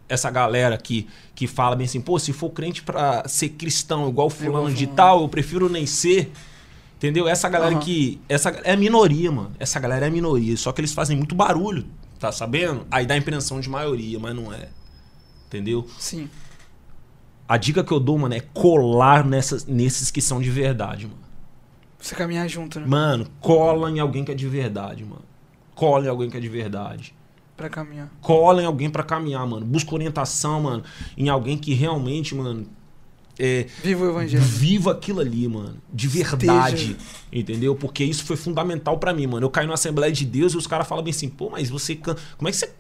[0.08, 4.30] essa galera que, que fala bem assim, pô, se for crente pra ser cristão igual
[4.30, 6.30] fulano de tal, eu prefiro nem ser.
[6.96, 7.26] Entendeu?
[7.26, 7.80] Essa galera Aham.
[7.80, 8.20] que.
[8.28, 9.52] Essa é a minoria, mano.
[9.58, 10.54] Essa galera é a minoria.
[10.56, 11.86] Só que eles fazem muito barulho,
[12.18, 12.86] tá sabendo?
[12.90, 14.68] Aí dá a impressão de maioria, mas não é.
[15.46, 15.88] Entendeu?
[15.98, 16.28] Sim.
[17.50, 21.18] A dica que eu dou, mano, é colar nessas, nesses que são de verdade, mano.
[21.98, 22.86] Você caminhar junto, né?
[22.86, 25.22] Mano, cola em alguém que é de verdade, mano.
[25.74, 27.12] Cola em alguém que é de verdade.
[27.56, 28.08] Pra caminhar.
[28.20, 29.66] Cola em alguém pra caminhar, mano.
[29.66, 30.84] Busca orientação, mano,
[31.16, 32.66] em alguém que realmente, mano,
[33.38, 34.42] é, Viva o evangelho.
[34.44, 35.76] viva aquilo ali, mano.
[35.92, 36.96] De verdade.
[37.32, 37.74] Entendeu?
[37.74, 39.44] Porque isso foi fundamental pra mim, mano.
[39.46, 41.96] Eu caí na Assembleia de Deus e os caras falam bem assim, pô, mas você.
[41.96, 42.72] can- Como é que você.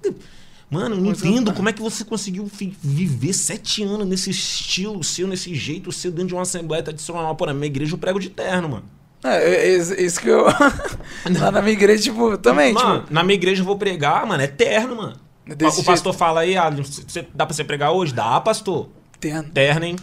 [0.70, 2.48] Mano, eu não entendo como é que você conseguiu
[2.80, 7.34] viver sete anos nesse estilo seu, nesse jeito seu, dentro de uma Assembleia tradicional.
[7.34, 8.84] Pô, na minha igreja eu prego de terno, mano.
[9.24, 10.44] É, é, é isso que eu.
[11.40, 13.12] Lá na minha igreja, tipo, também, mano, tipo.
[13.12, 15.14] na minha igreja eu vou pregar, mano, é terno, mano.
[15.56, 18.14] Desse o pastor fala aí, ah, você- dá pra você pregar hoje?
[18.14, 18.88] Dá, pastor.
[19.18, 19.50] Terno.
[19.50, 19.96] Terno, hein?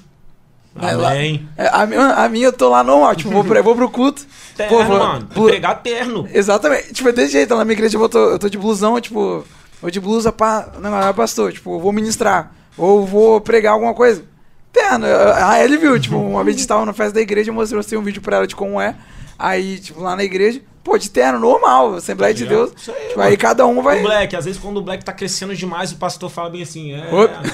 [0.75, 1.11] Lá.
[1.11, 1.47] Amém.
[1.57, 4.23] É, a, minha, a minha eu tô lá normal, tipo, vou, pra, vou pro culto.
[4.55, 5.27] Terno, Pô, vou- mano.
[5.27, 6.27] Pregar terno.
[6.31, 6.93] Exatamente.
[6.93, 7.51] Tipo, é desse jeito.
[7.51, 9.43] Lá na minha igreja eu tô, eu tô de blusão, tipo,
[9.81, 10.69] ou de blusa pra.
[10.79, 12.51] Não, não, pastor, tipo, eu vou ministrar.
[12.77, 14.23] Ou vou pregar alguma coisa.
[14.71, 15.05] Terno.
[15.07, 17.79] A ele viu, tipo, uma vez a gente tava na festa da igreja, eu mostrei
[17.79, 18.95] assim, um vídeo pra ela de como é.
[19.39, 22.71] Aí, tipo, lá na igreja, pô, de terno, normal, Assembleia de Deus.
[22.75, 23.99] Isso aí, Tipo, aí cada um vai.
[23.99, 26.93] O Black, às vezes quando o Black tá crescendo demais, o pastor fala bem assim,
[26.93, 27.07] é.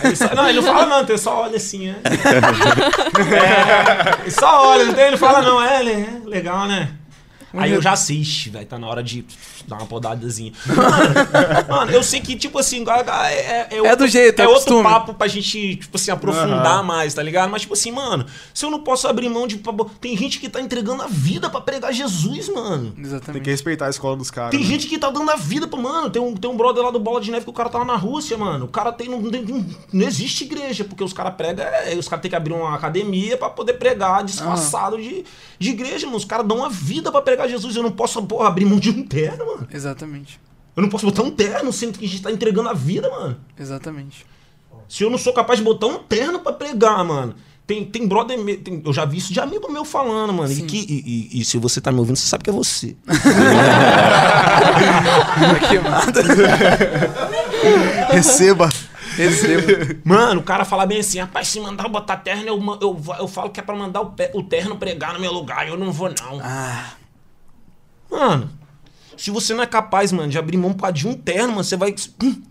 [0.03, 1.95] Ele só- não, ele não fala não, ele só olha assim, é.
[3.13, 6.89] é ele só olha, não tem, ele fala não, é, é legal, né?
[7.53, 9.25] Aí eu já assisto, velho, tá na hora de
[9.67, 10.51] dar uma podadazinha.
[10.65, 12.83] Mano, mano, eu sei que, tipo assim,
[13.29, 14.83] é, é, É do jeito, é é outro costume.
[14.83, 17.49] papo pra gente, tipo assim, aprofundar mais, tá ligado?
[17.49, 19.61] Mas, tipo assim, mano, se eu não posso abrir mão de.
[20.01, 22.91] Tem gente que tá entregando a vida pra pregar Jesus, mano.
[22.91, 23.43] Tem Exatamente.
[23.43, 24.51] que respeitar a escola dos caras.
[24.51, 24.65] Tem né?
[24.65, 26.09] gente que tá dando a vida pra, mano.
[26.09, 27.95] Tem um, tem um brother lá do Bola de Neve que o cara tava na
[27.95, 28.65] Rússia, mano.
[28.65, 29.07] O cara tem.
[29.09, 31.65] Não, não, não existe igreja, porque os caras pregam.
[31.65, 35.23] É, os caras têm que abrir uma academia pra poder pregar disfarçado de,
[35.59, 36.17] de igreja, mano.
[36.17, 37.75] Os caras dão a vida pra pregar Jesus.
[37.75, 39.67] Eu não posso, porra, abrir mão de um terno, mano.
[39.71, 40.39] Exatamente.
[40.75, 43.37] Eu não posso botar um terno sendo que a gente tá entregando a vida, mano.
[43.59, 44.25] Exatamente.
[44.89, 47.35] Se eu não sou capaz de botar um terno pra pregar, mano.
[47.65, 48.37] Tem, tem brother.
[48.57, 50.51] tem- eu já vi isso de amigo meu falando, mano.
[50.51, 52.95] E, que, e, e- e se você tá me ouvindo, você sabe que é você.
[54.53, 56.21] Tá queimada.
[58.11, 58.69] Receba.
[59.15, 59.99] Recebo.
[60.03, 63.27] Mano, o cara fala bem assim, rapaz, se mandar eu botar terno, eu, eu, eu
[63.27, 66.09] falo que é pra mandar o, o terno pregar no meu lugar, eu não vou
[66.09, 66.39] não.
[66.41, 66.91] Ah,
[68.13, 68.47] Mano,
[69.17, 71.95] se você não é capaz, mano, de abrir mão de um terno, mano, você vai...
[72.23, 72.43] Hum.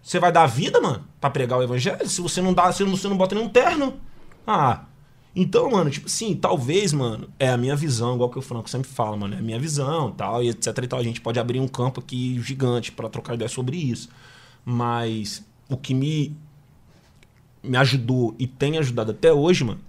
[0.00, 2.08] Você vai dar vida, mano, pra pregar o evangelho?
[2.08, 3.94] Se você não dá, se você não bota nenhum terno.
[4.46, 4.84] Ah,
[5.34, 8.88] então, mano, tipo assim, talvez, mano, é a minha visão, igual que o Franco sempre
[8.88, 11.00] fala, mano, é a minha visão tal, e etc e tal.
[11.00, 14.08] A gente pode abrir um campo aqui gigante pra trocar ideia sobre isso.
[14.64, 16.36] Mas o que me,
[17.62, 19.80] me ajudou e tem ajudado até hoje, mano,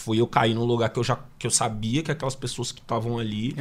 [0.00, 2.80] foi eu cair num lugar que eu já que eu sabia que aquelas pessoas que
[2.80, 3.54] estavam ali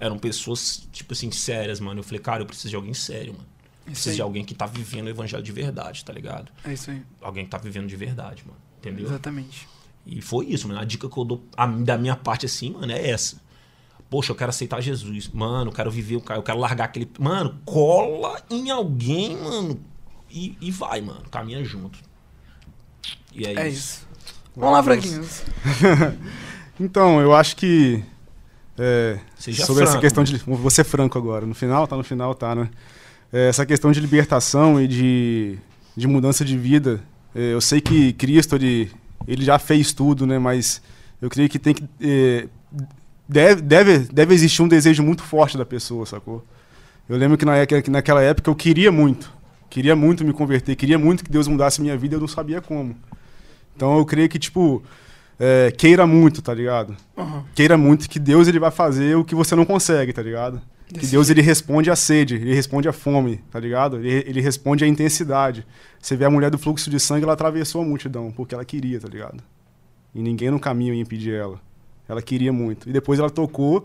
[0.00, 2.00] eram pessoas, tipo assim, sérias, mano.
[2.00, 3.46] Eu falei, cara, eu preciso de alguém sério, mano.
[3.86, 4.16] Eu preciso aí.
[4.16, 6.50] de alguém que tá vivendo o evangelho de verdade, tá ligado?
[6.64, 7.02] É isso aí.
[7.20, 8.58] Alguém que tá vivendo de verdade, mano.
[8.78, 9.06] Entendeu?
[9.06, 9.68] Exatamente.
[10.04, 10.80] E foi isso, mano.
[10.80, 13.40] A dica que eu dou a- da minha parte, assim, mano, é essa.
[14.10, 15.28] Poxa, eu quero aceitar Jesus.
[15.28, 17.10] Mano, eu quero viver, eu quero eu quero largar aquele.
[17.18, 19.80] Mano, cola em alguém, mano.
[20.30, 21.22] E, e vai, mano.
[21.30, 21.98] Caminha junto.
[23.32, 23.78] E é, É isso.
[23.78, 24.05] isso.
[24.56, 25.22] Vamos lá, Franquinho.
[26.78, 28.02] Então, eu acho que.
[28.78, 30.38] é, Seja sobre essa franco, questão mano.
[30.38, 30.44] de.
[30.44, 31.46] Vou ser franco agora.
[31.46, 32.68] No final, tá no final, tá, né?
[33.32, 35.58] É, essa questão de libertação e de,
[35.96, 37.00] de mudança de vida.
[37.34, 38.90] é, eu sei que Cristo, ele,
[39.26, 40.38] ele já fez tudo, né?
[40.38, 40.82] Mas
[41.20, 41.84] eu creio que tem que.
[41.98, 42.46] é,
[43.26, 46.44] deve, deve, deve existir um desejo muito forte da pessoa, sacou?
[47.08, 49.32] Eu lembro que, na, que naquela época eu queria muito.
[49.70, 52.94] Queria muito me converter, queria muito que Deus mudasse minha vida, eu não sabia como.
[53.76, 54.82] Então eu creio que, tipo,
[55.38, 56.96] é, queira muito, tá ligado?
[57.16, 57.44] Uhum.
[57.54, 60.60] Queira muito que Deus ele vai fazer o que você não consegue, tá ligado?
[60.88, 63.98] Que Desse Deus ele responde à sede, ele responde à fome, tá ligado?
[63.98, 65.66] Ele, ele responde à intensidade.
[66.00, 68.98] Você vê a mulher do fluxo de sangue, ela atravessou a multidão, porque ela queria,
[68.98, 69.42] tá ligado?
[70.14, 71.60] E ninguém no caminho ia impedir ela.
[72.08, 72.88] Ela queria muito.
[72.88, 73.84] E depois ela tocou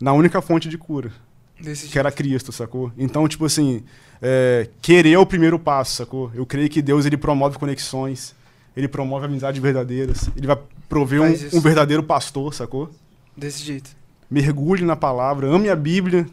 [0.00, 1.12] na única fonte de cura,
[1.60, 2.90] Desse que era Cristo, sacou?
[2.96, 3.82] Então, tipo assim,
[4.22, 6.30] é, querer é o primeiro passo, sacou?
[6.34, 8.34] Eu creio que Deus ele promove conexões,
[8.76, 10.58] ele promove amizades verdadeiras, ele vai
[10.88, 12.90] prover um, um verdadeiro pastor, sacou?
[13.36, 13.90] Desse jeito.
[14.30, 16.26] Mergulhe na palavra, ame a Bíblia,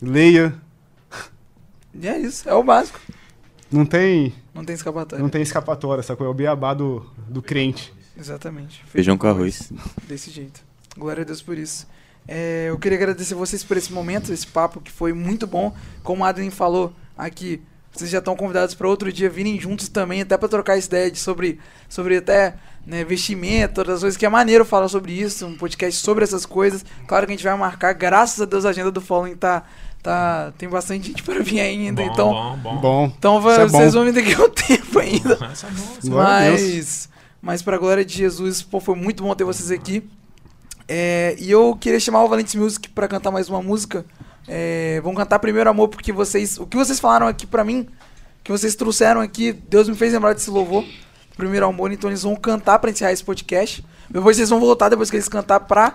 [0.00, 0.54] leia.
[1.94, 2.48] E é isso.
[2.48, 3.00] É o básico.
[3.70, 5.22] Não tem, Não tem escapatória.
[5.22, 6.26] não tem escapatória, sacou?
[6.26, 7.92] É o beabá do, do crente.
[8.18, 8.84] Exatamente.
[8.86, 9.72] Feijão com arroz.
[10.06, 10.60] Desse jeito.
[10.96, 11.86] Glória a Deus por isso.
[12.28, 15.74] É, eu queria agradecer vocês por esse momento, esse papo que foi muito bom.
[16.02, 17.62] Como a Adeline falou aqui,
[18.00, 21.10] vocês já estão convidados para outro dia virem juntos também, até para trocar essa ideia
[21.10, 22.54] de sobre, sobre até
[22.86, 26.46] né, vestimento, todas as coisas, que é maneiro falar sobre isso, um podcast sobre essas
[26.46, 26.84] coisas.
[27.06, 29.64] Claro que a gente vai marcar, graças a Deus a agenda do Following tá,
[30.02, 32.80] tá tem bastante gente para vir ainda, Bom, então, bom, bom.
[32.80, 33.78] Bom, então vai- é bom.
[33.78, 35.34] vocês vão me ter que o tempo ainda.
[35.34, 36.08] É Deus.
[36.08, 37.08] Mas,
[37.42, 40.02] mas pra glória de Jesus, pô, foi muito bom ter vocês aqui.
[40.88, 44.04] É, e eu queria chamar o Valentes Music pra cantar mais uma música.
[44.52, 46.58] É, vão cantar Primeiro Amor porque vocês.
[46.58, 47.88] O que vocês falaram aqui pra mim,
[48.42, 50.84] que vocês trouxeram aqui, Deus me fez lembrar desse louvor.
[51.36, 53.84] Primeiro Amor, então eles vão cantar pra encerrar esse podcast.
[54.10, 55.94] Depois vocês vão voltar depois que eles cantar pra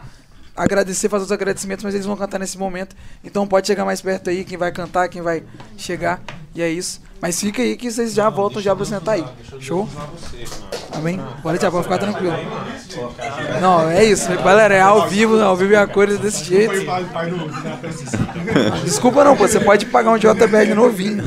[0.56, 2.96] agradecer, fazer os agradecimentos, mas eles vão cantar nesse momento.
[3.22, 5.44] Então pode chegar mais perto aí, quem vai cantar, quem vai
[5.76, 6.24] chegar.
[6.56, 7.02] E é isso.
[7.22, 9.26] Mas fica aí que vocês já voltam já pra sentar aí.
[9.60, 9.86] Show?
[10.96, 11.22] Amém?
[11.42, 12.36] Pode já, pode ficar tranquilo.
[13.62, 14.28] Não, é isso.
[14.44, 16.74] Galera, é ao vivo, ao vivo é a coisa desse jeito.
[18.84, 19.48] Desculpa não, pô.
[19.48, 21.24] Você pode pagar um JBL novinho.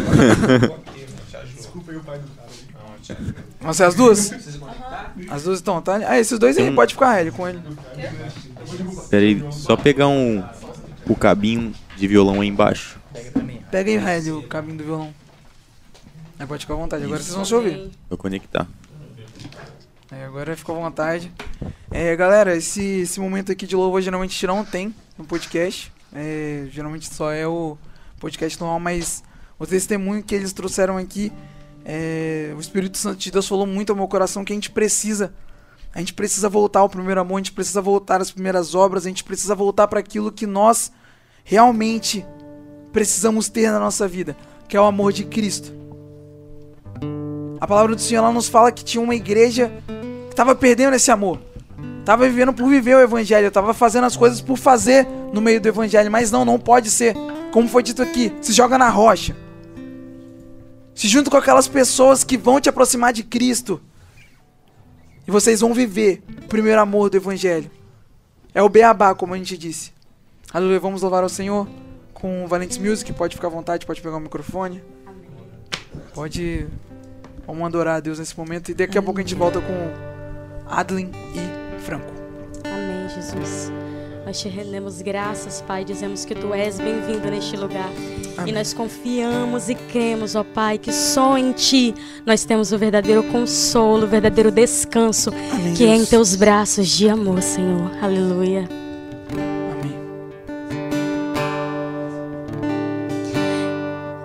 [3.61, 4.33] Vão ser as duas?
[5.31, 6.01] As duas estão, tá?
[6.07, 7.61] Ah, esses dois aí, pode ficar ele com ele.
[9.11, 10.43] Pera aí, só pegar um
[11.07, 12.99] o cabinho de violão aí embaixo.
[13.71, 15.15] Pega aí, Red, o caminho do violão.
[16.39, 17.91] Aí pode ficar à vontade, agora vocês vão se ouvir.
[18.09, 18.67] Vou conectar.
[20.11, 21.31] É, agora ficou à vontade.
[21.91, 25.93] É, galera, esse, esse momento aqui de louvor geralmente a gente não tem no podcast.
[26.13, 27.77] É, geralmente só é o
[28.19, 29.23] podcast normal, mas
[29.59, 31.31] o testemunho que eles trouxeram aqui,
[31.85, 35.35] é, o Espírito Santo de Deus falou muito ao meu coração que a gente precisa.
[35.93, 39.09] A gente precisa voltar ao primeiro amor, a gente precisa voltar às primeiras obras, a
[39.09, 40.91] gente precisa voltar para aquilo que nós
[41.45, 42.25] realmente
[42.93, 44.37] precisamos ter na nossa vida,
[44.69, 45.73] que é o amor de Cristo.
[47.61, 49.73] A palavra do Senhor nos fala que tinha uma igreja
[50.27, 51.41] que estava perdendo esse amor.
[52.05, 55.69] Tava vivendo por viver o evangelho, tava fazendo as coisas por fazer no meio do
[55.69, 57.15] evangelho, mas não, não pode ser.
[57.53, 59.37] Como foi dito aqui, se joga na rocha.
[60.95, 63.81] Se junta com aquelas pessoas que vão te aproximar de Cristo.
[65.27, 67.71] E vocês vão viver o primeiro amor do evangelho.
[68.55, 69.93] É o beabá, como a gente disse.
[70.53, 71.69] Aleluia, vamos louvar ao Senhor
[72.15, 74.83] com o Valentes Music, pode ficar à vontade, pode pegar o microfone.
[76.15, 76.67] Pode
[77.49, 81.11] Vamos adorar a Deus nesse momento e daqui a pouco a gente volta com Adlin
[81.35, 82.13] e Franco.
[82.63, 83.73] Amém, Jesus.
[84.27, 85.83] Nós te rendemos graças, Pai.
[85.83, 87.89] Dizemos que tu és bem-vindo neste lugar.
[88.37, 88.51] Amém.
[88.51, 91.95] E nós confiamos e cremos, ó Pai, que só em Ti
[92.27, 96.05] nós temos o verdadeiro consolo, o verdadeiro descanso, Amém, que é em.
[96.05, 97.91] Teus braços de amor, Senhor.
[98.03, 98.69] Aleluia.
[99.33, 99.99] Amém.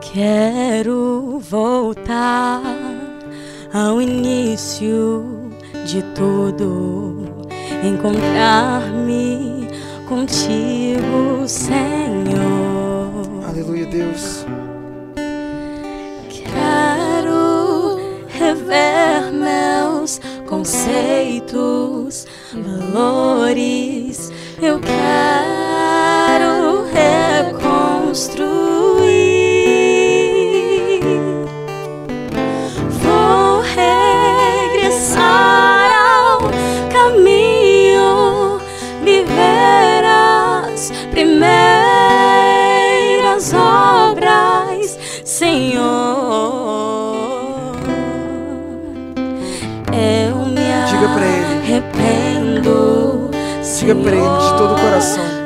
[0.01, 2.61] Quero voltar
[3.73, 5.49] ao início
[5.85, 7.25] de tudo,
[7.83, 9.67] encontrar-me
[10.07, 11.83] contigo, Senhor.
[13.49, 14.45] Aleluia, Deus.
[16.29, 17.97] Quero
[18.27, 24.31] rever meus conceitos, valores.
[24.61, 28.62] Eu quero reconstruir.
[53.83, 55.42] Pra ele de todo o coração.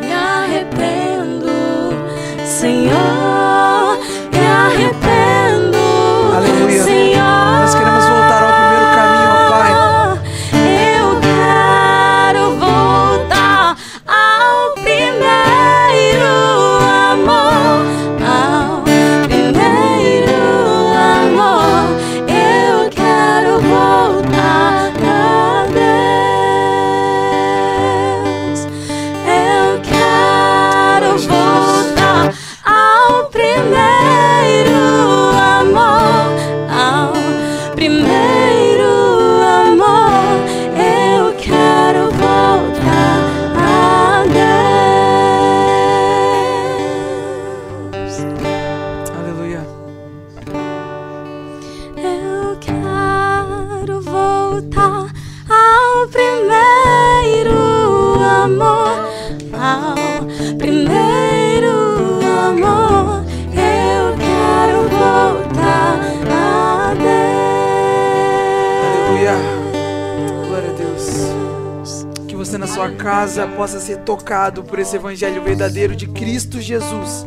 [73.07, 77.25] Casa possa ser tocado por esse evangelho verdadeiro de Cristo Jesus.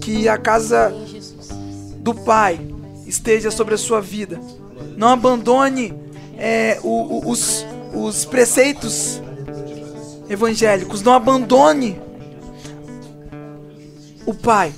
[0.00, 0.92] Que a casa
[1.98, 2.58] do Pai
[3.06, 4.40] esteja sobre a sua vida.
[4.96, 5.94] Não abandone
[6.36, 6.88] é, o-
[7.20, 9.22] o- os, os preceitos
[10.28, 11.02] evangélicos.
[11.02, 12.00] Não abandone
[14.26, 14.72] o Pai.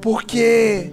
[0.00, 0.92] Porque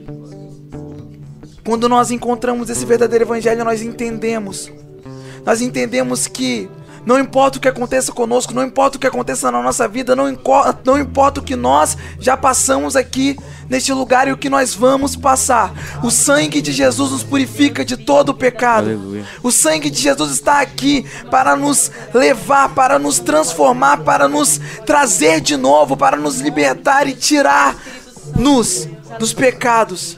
[1.64, 4.72] quando nós encontramos esse verdadeiro evangelho, nós entendemos.
[5.45, 6.68] Nós entendemos que
[7.06, 10.26] Não importa o que aconteça conosco, não importa o que aconteça na nossa vida, não,
[10.86, 13.38] não importa o que nós já passamos aqui
[13.70, 15.72] neste lugar e o que nós vamos passar.
[16.04, 18.88] O sangue de Jesus nos purifica de todo o pecado.
[18.89, 19.26] Aleluia.
[19.43, 25.41] O sangue de Jesus está aqui para nos levar, para nos transformar, para nos trazer
[25.41, 28.88] de novo, para nos libertar e tirar-nos
[29.18, 30.18] dos pecados.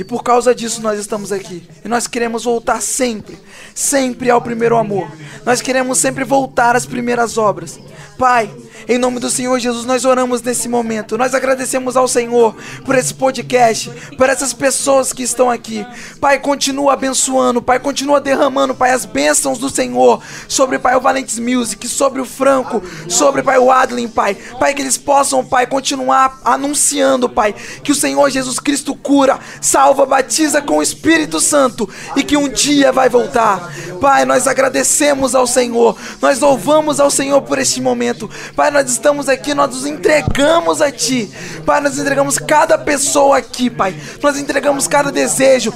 [0.00, 1.62] E por causa disso nós estamos aqui.
[1.84, 3.38] E nós queremos voltar sempre,
[3.74, 5.12] sempre ao primeiro amor.
[5.44, 7.78] Nós queremos sempre voltar às primeiras obras.
[8.16, 8.50] Pai,
[8.88, 11.18] em nome do Senhor Jesus, nós oramos nesse momento.
[11.18, 12.54] Nós agradecemos ao Senhor
[12.84, 15.86] por esse podcast, por essas pessoas que estão aqui.
[16.20, 21.38] Pai, continua abençoando, Pai, continua derramando, Pai, as bênçãos do Senhor sobre, Pai, o Valentes
[21.38, 24.34] Music, sobre o Franco, sobre, Pai, o Adlin, Pai.
[24.34, 30.06] Pai, que eles possam, Pai, continuar anunciando, Pai, que o Senhor Jesus Cristo cura, salva,
[30.06, 33.72] batiza com o Espírito Santo e que um dia vai voltar.
[34.00, 38.30] Pai, nós agradecemos ao Senhor, nós louvamos ao Senhor por este momento.
[38.56, 41.30] Pai, nós estamos aqui, nós nos entregamos a Ti.
[41.64, 43.94] Pai, nós entregamos cada pessoa aqui, Pai.
[44.22, 45.72] Nós entregamos cada desejo.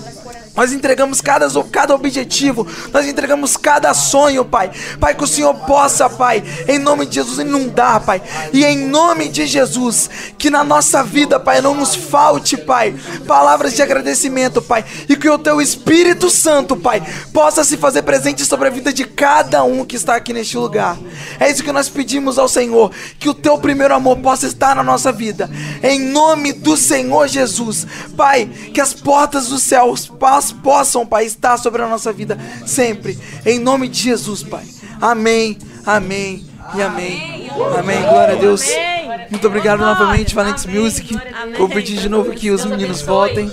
[0.57, 4.71] Nós entregamos cada, cada objetivo, nós entregamos cada sonho, Pai.
[5.01, 8.23] Pai, que o Senhor possa, Pai, em nome de Jesus, inundar, Pai.
[8.53, 12.95] E em nome de Jesus, que na nossa vida, Pai, não nos falte, Pai,
[13.27, 14.85] palavras de agradecimento, Pai.
[15.09, 17.03] E que o Teu Espírito Santo, Pai,
[17.33, 20.97] possa se fazer presente sobre a vida de cada um que está aqui neste lugar.
[21.41, 24.85] É isso que nós pedimos ao Senhor, que o Teu primeiro amor possa estar na
[24.85, 25.51] nossa vida.
[25.83, 27.87] Em nome do Senhor Jesus,
[28.17, 30.07] Pai, que as portas dos céus
[30.53, 33.19] pas- possam, Pai, estar sobre a nossa vida sempre.
[33.47, 34.65] Em nome de Jesus, Pai.
[35.01, 37.51] Amém, amém e amém.
[37.79, 38.63] Amém, glória a Deus.
[39.31, 41.17] Muito obrigado novamente, Valentes Music.
[41.57, 43.51] Vou pedir de novo que os meninos voltem.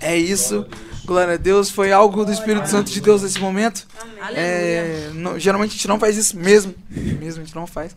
[0.00, 0.66] É isso.
[1.04, 1.70] Glória a Deus.
[1.70, 3.86] Foi algo do Espírito Santo de Deus nesse momento.
[4.34, 6.74] É, não- geralmente a gente não faz isso mesmo.
[6.90, 7.94] Mesmo a gente não faz.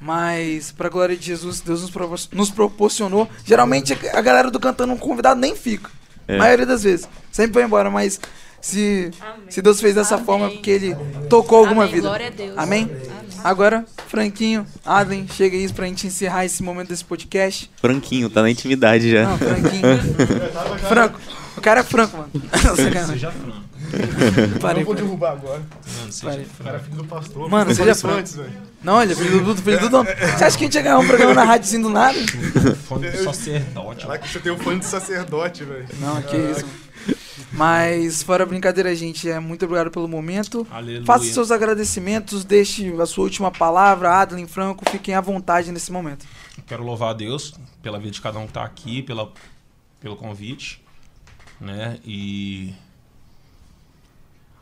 [0.00, 3.28] Mas, pra glória de Jesus, Deus nos, propor- nos proporcionou.
[3.44, 5.90] Geralmente a galera do cantando um convidado nem fica.
[6.28, 6.36] É.
[6.36, 7.08] maioria das vezes.
[7.32, 8.20] Sempre vai embora, mas
[8.60, 9.10] se,
[9.48, 10.96] se Deus fez dessa forma é porque ele
[11.28, 11.94] tocou alguma Amém.
[11.94, 12.08] vida.
[12.08, 12.58] Glória a Deus.
[12.58, 12.90] Amém?
[13.42, 17.70] Agora, Franquinho, Adlen, chega aí pra gente encerrar esse momento desse podcast.
[17.80, 19.28] Franquinho, tá na intimidade já.
[19.28, 19.82] Não, Franquinho.
[20.88, 21.20] Franco.
[21.56, 22.30] O cara é franco, mano.
[22.76, 23.57] Seja franco.
[24.60, 25.62] Parei, Eu vou derrubar agora.
[25.98, 26.46] Mano, seja Parei.
[26.46, 27.48] O cara é filho do pastor.
[27.48, 27.90] Mano, franco.
[27.90, 28.52] isso antes, velho.
[28.82, 30.04] Não, ele é filho do Dudu, filho do Dudu.
[30.04, 32.18] Você acha que a gente ia ganhar um programa na rádio assim do nada?
[32.86, 34.06] fome do sacerdote.
[34.06, 35.86] Caraca, você tem um fã de sacerdote, velho.
[36.00, 36.64] Não, que isso.
[37.52, 40.66] Mas, fora brincadeira, gente, é muito obrigado pelo momento.
[40.70, 41.04] Aleluia.
[41.04, 45.90] Faça os seus agradecimentos, deixe a sua última palavra, Adlin, Franco, fiquem à vontade nesse
[45.90, 46.26] momento.
[46.66, 49.32] Quero louvar a Deus pela vida de cada um que tá aqui, pela,
[49.98, 50.82] pelo convite,
[51.60, 51.98] né?
[52.04, 52.74] E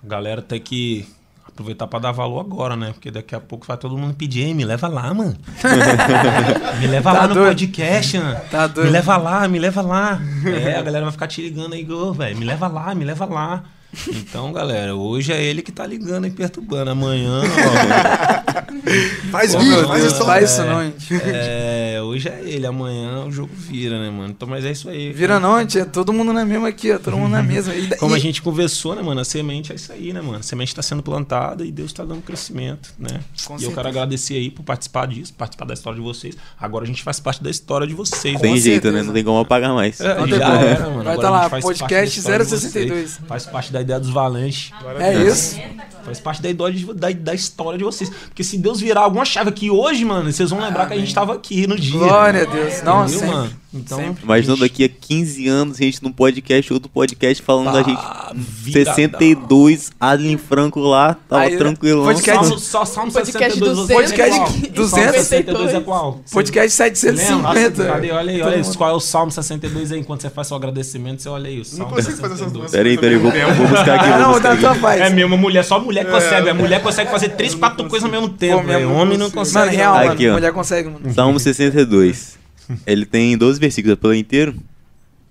[0.07, 1.04] a galera tem que
[1.48, 2.92] aproveitar pra dar valor agora, né?
[2.92, 5.36] Porque daqui a pouco vai todo mundo pedir, "Ei, me leva lá, mano.
[6.80, 7.48] me leva Tá lá no doido.
[7.48, 8.40] podcast, mano.
[8.50, 8.86] Tá doido.
[8.86, 10.20] Me leva lá, me leva lá.
[10.44, 13.24] É, a galera vai ficar te ligando aí, "Ô, velho, me leva lá, me leva
[13.24, 13.64] lá.
[14.09, 16.91] Então, galera, hoje é ele que tá ligando e perturbando.
[16.91, 18.66] Amanhã, ó,
[19.30, 20.24] Faz vídeo, faz isso.
[20.24, 20.66] Faz isso é.
[20.66, 21.14] não, gente.
[21.24, 24.30] é, hoje é ele, amanhã o jogo vira, né, mano?
[24.30, 25.12] Então, mas é isso aí.
[25.12, 27.74] Vira não, gente, é todo mundo na mesma aqui, ó, todo mundo na mesma.
[27.74, 29.20] E, Como a e- gente conversou, né, mano?
[29.20, 30.39] A semente é isso aí, né, mano?
[30.39, 33.09] A semente tá sendo plantada e Deus tá dando crescimento, né?
[33.45, 33.72] Com e eu certeza.
[33.74, 36.37] quero agradecer aí por participar disso, participar da história de vocês.
[36.61, 38.41] Agora a gente faz parte da história de vocês.
[38.41, 38.61] Tem né?
[38.61, 38.93] jeito, certeza.
[38.93, 39.03] né?
[39.03, 40.01] Não tem como apagar mais.
[40.01, 41.05] É, tem já era, mano.
[41.05, 42.91] Vai Agora tá a lá, gente faz parte da podcast história de 062.
[42.91, 43.20] vocês.
[43.26, 44.70] Faz parte da ideia dos valentes.
[44.98, 45.58] É isso.
[46.04, 48.08] Faz parte da, ideia da, da história de vocês.
[48.08, 51.12] Porque se Deus virar alguma chave aqui hoje, mano, vocês vão lembrar que a gente
[51.14, 51.98] tava aqui no dia.
[51.98, 52.82] Glória a Deus.
[52.82, 53.34] Não, Entendeu, sempre.
[53.34, 53.52] mano?
[53.74, 54.24] Então, Sempre.
[54.24, 58.00] Imaginando daqui a 15 anos a gente num podcast, outro podcast falando da gente.
[58.00, 58.94] Pá, virada.
[58.94, 62.04] 62, Adeline Franco lá, tava Aí, tranquilão.
[62.04, 63.76] podcast- Só, só Salmo Podcast 62.
[63.88, 63.94] 200.
[63.96, 64.72] Podcast Qual?
[64.72, 65.20] 200.
[65.26, 66.20] 62 é qual?
[66.32, 66.96] Podcast Lembra?
[66.96, 67.84] 750.
[67.84, 68.10] Cadê?
[68.12, 68.64] Olha aí, olha.
[68.76, 70.00] Qual é o Salmo 62 aí?
[70.00, 71.56] Enquanto você faz seu agradecimento, você olha aí.
[71.56, 72.52] O Não Salmo consigo fazer essas 62.
[72.52, 74.04] duas Peraí, coisas peraí, vou, mesmo vou buscar aqui.
[74.06, 74.60] Ah, Vou não, buscar dá aqui.
[74.62, 75.00] tua faz.
[75.00, 76.48] É mesmo, mulher, só mulher consegue.
[76.50, 78.60] A mulher consegue fazer três, quatro coisas ao mesmo tempo.
[78.62, 78.88] Pô, velho.
[78.88, 79.66] mulher Homem não não consegue.
[79.66, 80.00] Mano, real, não.
[80.00, 80.12] mano.
[80.12, 80.32] Aqui, ó.
[80.32, 81.14] Mulher consegue, mano.
[81.14, 82.38] Salmo 62.
[82.86, 84.54] Ele tem 12 versículos pelo inteiro.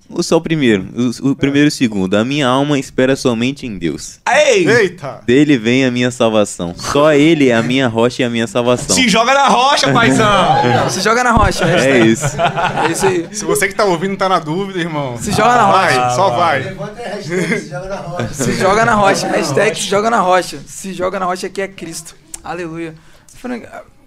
[0.10, 0.88] Ou só o primeiro?
[1.24, 2.16] O, o primeiro e o segundo.
[2.16, 4.20] A minha alma espera somente em Deus.
[4.30, 4.68] Ei!
[4.68, 5.22] Eita!
[5.26, 6.76] Dele vem a minha salvação.
[6.78, 8.96] Só Ele é a minha rocha e a minha salvação.
[8.96, 10.30] Se joga na rocha, paizão!
[10.90, 11.66] Se joga na rocha.
[11.66, 12.26] É isso.
[12.40, 13.28] É isso aí.
[13.32, 15.18] Se você que tá ouvindo tá na dúvida, irmão.
[15.18, 16.16] Se joga na Vai, rocha.
[16.16, 16.60] só vai.
[16.64, 18.34] Levanta a hashtag, se joga na rocha.
[18.34, 19.28] Se joga na rocha.
[19.28, 20.60] Hashtag se joga na rocha.
[20.68, 22.16] Se joga na rocha que é Cristo.
[22.44, 22.94] Aleluia.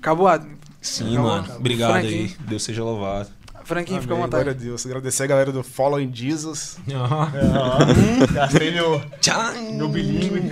[0.00, 0.48] Acabou, Adam?
[0.80, 1.44] Sim, mano.
[1.56, 2.12] Obrigado Franquinho.
[2.22, 2.36] aí.
[2.40, 3.28] Deus seja louvado.
[3.68, 4.64] Franquinho, fica à Amém, Glória a vontade.
[4.64, 4.86] Deus.
[4.86, 6.78] Agradecer a galera do Following Jesus.
[6.90, 7.30] Aham.
[8.32, 8.98] Gastei meu,
[9.76, 10.50] meu bilíngue.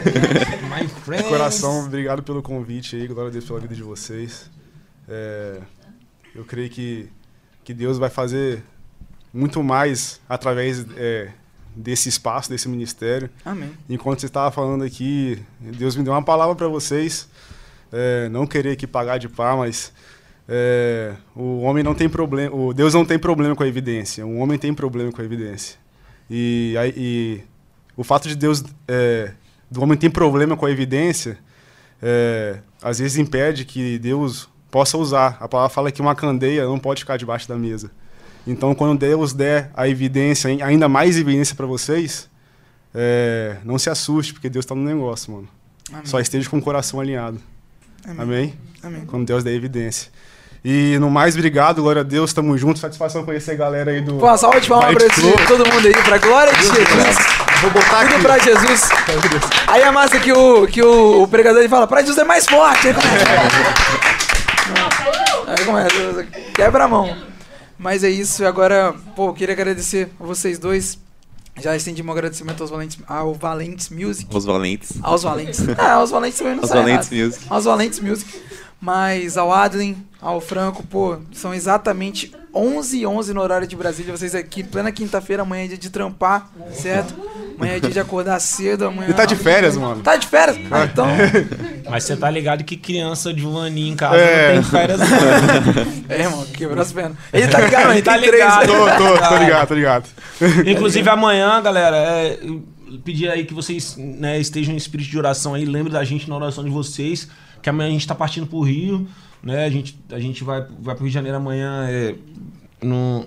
[0.68, 0.90] Mas
[1.22, 4.50] De coração, obrigado pelo convite aí, glória a Deus pela vida de vocês.
[5.08, 5.60] É,
[6.34, 7.08] eu creio que,
[7.64, 8.62] que Deus vai fazer
[9.32, 11.30] muito mais através é,
[11.74, 13.30] desse espaço, desse ministério.
[13.46, 13.72] Amém.
[13.88, 17.30] Enquanto você estava falando aqui, Deus me deu uma palavra para vocês.
[17.90, 19.90] É, não querer aqui pagar de pá, mas
[20.48, 24.24] é, o homem não tem problema, o Deus não tem problema com a evidência.
[24.24, 25.78] O homem tem problema com a evidência.
[26.30, 27.40] E, e
[27.96, 29.32] o fato de Deus, é,
[29.70, 31.38] do homem ter problema com a evidência,
[32.00, 35.36] é, às vezes impede que Deus possa usar.
[35.40, 37.90] A palavra fala que uma candeia não pode ficar debaixo da mesa.
[38.46, 42.30] Então, quando Deus der a evidência, ainda mais evidência para vocês,
[42.94, 45.48] é, não se assuste, porque Deus está no negócio, mano.
[45.90, 46.06] Amém.
[46.06, 47.40] Só esteja com o coração alinhado.
[48.04, 48.20] Amém.
[48.20, 48.54] Amém?
[48.82, 49.06] Amém.
[49.06, 50.12] Quando Deus der evidência.
[50.64, 52.78] E no mais, obrigado, glória a Deus, tamo junto.
[52.78, 54.14] Satisfação conhecer a galera aí do.
[54.14, 57.16] Pô, uma salva de palmas pra esse- todo mundo aí, pra glória de Jesus.
[57.62, 58.22] Vou botar Tudo aqui.
[58.22, 58.88] pra Jesus.
[59.68, 62.44] Aí a massa que o, que o, o pregador ele fala, pra Jesus é mais
[62.46, 62.88] forte.
[62.88, 63.26] Aí começa.
[65.46, 67.16] Aí começa, quebra a mão.
[67.78, 70.98] Mas é isso, e agora, pô, eu queria agradecer a vocês dois.
[71.58, 74.26] Já estendi meu agradecimento aos Valentes, ao Valentes Music.
[74.34, 74.92] Os valentes.
[75.02, 75.60] Aos Valentes.
[75.78, 77.24] Ah, aos Valentes também não Os sai valentes errado.
[77.26, 77.46] music.
[77.48, 78.40] Aos Valentes Music.
[78.80, 84.16] Mas ao Adlin, ao Franco, pô, são exatamente 11 e 11 no horário de Brasília.
[84.16, 87.14] Vocês aqui, plena quinta-feira, amanhã é dia de trampar, certo?
[87.56, 89.08] Amanhã é dia de acordar cedo, amanhã...
[89.08, 90.02] Ele tá de férias, mano.
[90.02, 90.58] Tá de férias?
[90.70, 91.06] Ah, então...
[91.88, 94.54] Mas você tá ligado que criança de um aninho em casa É.
[94.54, 95.06] não tem férias não.
[96.08, 97.16] É, irmão, quebrou as pernas.
[97.32, 98.66] Ele tá ligado, ele Tá ligado.
[98.66, 100.08] Tô, tô, tô ligado, tô ligado.
[100.66, 102.38] Inclusive amanhã, galera, é,
[103.04, 106.36] pedir aí que vocês né, estejam em espírito de oração aí, lembre da gente na
[106.36, 107.28] oração de vocês,
[107.66, 109.08] que amanhã a gente tá partindo pro Rio,
[109.42, 109.64] né?
[109.64, 112.14] A gente, a gente vai, vai pro Rio de Janeiro amanhã é,
[112.80, 113.26] no,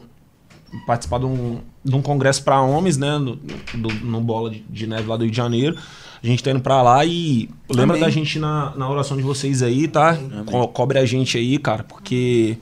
[0.87, 3.17] participar de um, de um congresso para homens, né?
[3.17, 5.75] No, do- no Bola de, de Neve lá do Rio de Janeiro.
[6.23, 7.99] A gente tá indo pra lá e lembra Amém.
[8.01, 10.17] da gente na, na oração de vocês aí, tá?
[10.45, 12.57] Co- cobre a gente aí, cara, porque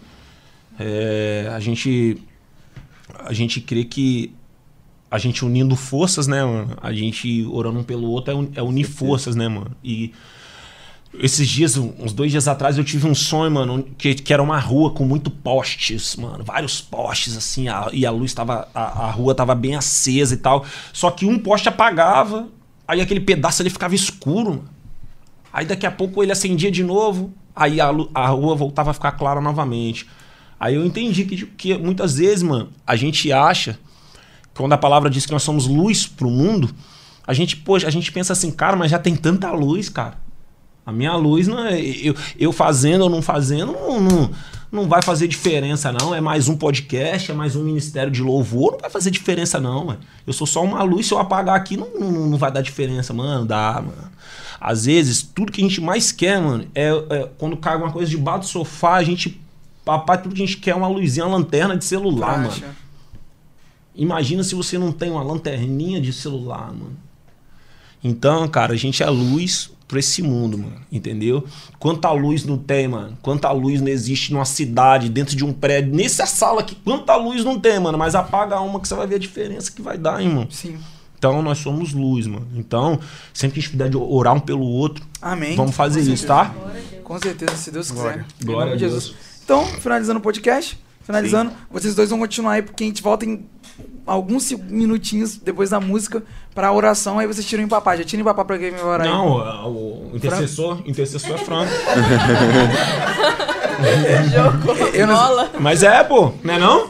[0.80, 2.18] é, a gente
[3.24, 4.34] a gente crê que
[5.10, 6.76] a gente unindo forças, né, mano?
[6.82, 9.72] A gente orando um pelo outro é, un- é unir forças, né, mano?
[9.84, 10.12] E
[11.14, 14.60] esses dias, uns dois dias atrás, eu tive um sonho, mano, que, que era uma
[14.60, 16.44] rua com muito postes, mano.
[16.44, 18.68] Vários postes, assim, a- e a luz tava.
[18.74, 20.66] A, a rua tava bem acesa e tal.
[20.94, 22.48] Só que um poste apagava,
[22.88, 24.70] aí aquele pedaço ali ficava escuro, mano.
[25.52, 29.14] Aí daqui a pouco ele acendia de novo, aí a, a rua voltava a ficar
[29.14, 30.06] clara novamente.
[30.60, 33.80] Aí eu entendi que, que muitas vezes, mano, a gente acha,
[34.54, 36.70] quando a palavra diz que nós somos luz pro mundo,
[37.26, 40.16] a gente, poxa, a gente pensa assim, cara, mas já tem tanta luz, cara.
[40.88, 44.32] A minha luz, não é, eu, eu fazendo ou não fazendo, não, não,
[44.72, 46.16] não vai fazer diferença, não.
[46.16, 49.84] É mais um podcast, é mais um ministério de louvor, não vai fazer diferença, não,
[49.84, 50.00] mano.
[50.26, 53.14] Eu sou só uma luz, se eu apagar aqui, não, não, não vai dar diferença,
[53.14, 53.46] mano.
[53.46, 54.10] Dá, mano.
[54.62, 58.10] Às vezes, tudo que a gente mais quer, mano, é, é quando cai alguma coisa
[58.10, 59.42] debaixo do sofá, a gente.
[59.84, 62.76] Papai, tudo que a gente quer é uma luzinha, uma lanterna de celular, mano.
[63.94, 66.96] Imagina se você não tem uma lanterninha de celular, mano.
[68.02, 70.76] Então, cara, a gente é luz pra esse mundo, mano.
[70.92, 71.46] Entendeu?
[71.80, 73.18] Quanta luz não tem, mano.
[73.22, 75.96] Quanta luz não existe numa cidade, dentro de um prédio.
[75.96, 77.98] Nessa sala aqui, quanta luz não tem, mano.
[77.98, 80.48] Mas apaga uma que você vai ver a diferença que vai dar, irmão.
[80.52, 80.78] Sim.
[81.18, 82.48] Então, nós somos luz, mano.
[82.56, 83.00] Então,
[83.34, 85.56] sempre que a gente puder de orar um pelo outro, Amém.
[85.56, 86.52] vamos fazer Com isso, certeza.
[86.52, 87.02] tá?
[87.04, 88.04] Com certeza, se Deus quiser.
[88.04, 88.26] Glória.
[88.44, 89.06] Glória a Jesus.
[89.06, 89.16] Deus.
[89.44, 90.78] Então, finalizando o podcast,
[91.08, 93.44] finalizando, vocês dois vão continuar aí, porque a gente volta em
[94.06, 96.22] alguns minutinhos depois da música
[96.54, 97.96] pra oração, aí vocês tiram em papá.
[97.96, 99.12] Já tiram em papá pra quem vai orar aí.
[99.14, 101.72] Não, o intercessor, intercessor é franco.
[104.94, 105.52] Eu não- Bola.
[105.60, 106.90] Mas é, pô, não é não?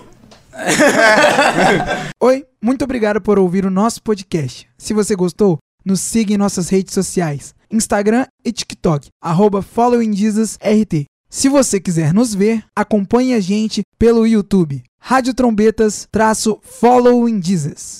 [2.22, 4.68] Oi, muito obrigado por ouvir o nosso podcast.
[4.78, 11.06] Se você gostou, nos siga em nossas redes sociais, Instagram e TikTok, arroba followingjesusrt.
[11.30, 18.00] Se você quiser nos ver, acompanhe a gente pelo YouTube, Rádio Trombetas, traço Following Jesus.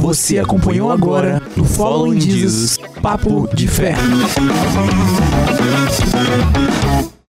[0.00, 3.94] Você acompanhou agora no Following Jesus, Papo de Fé.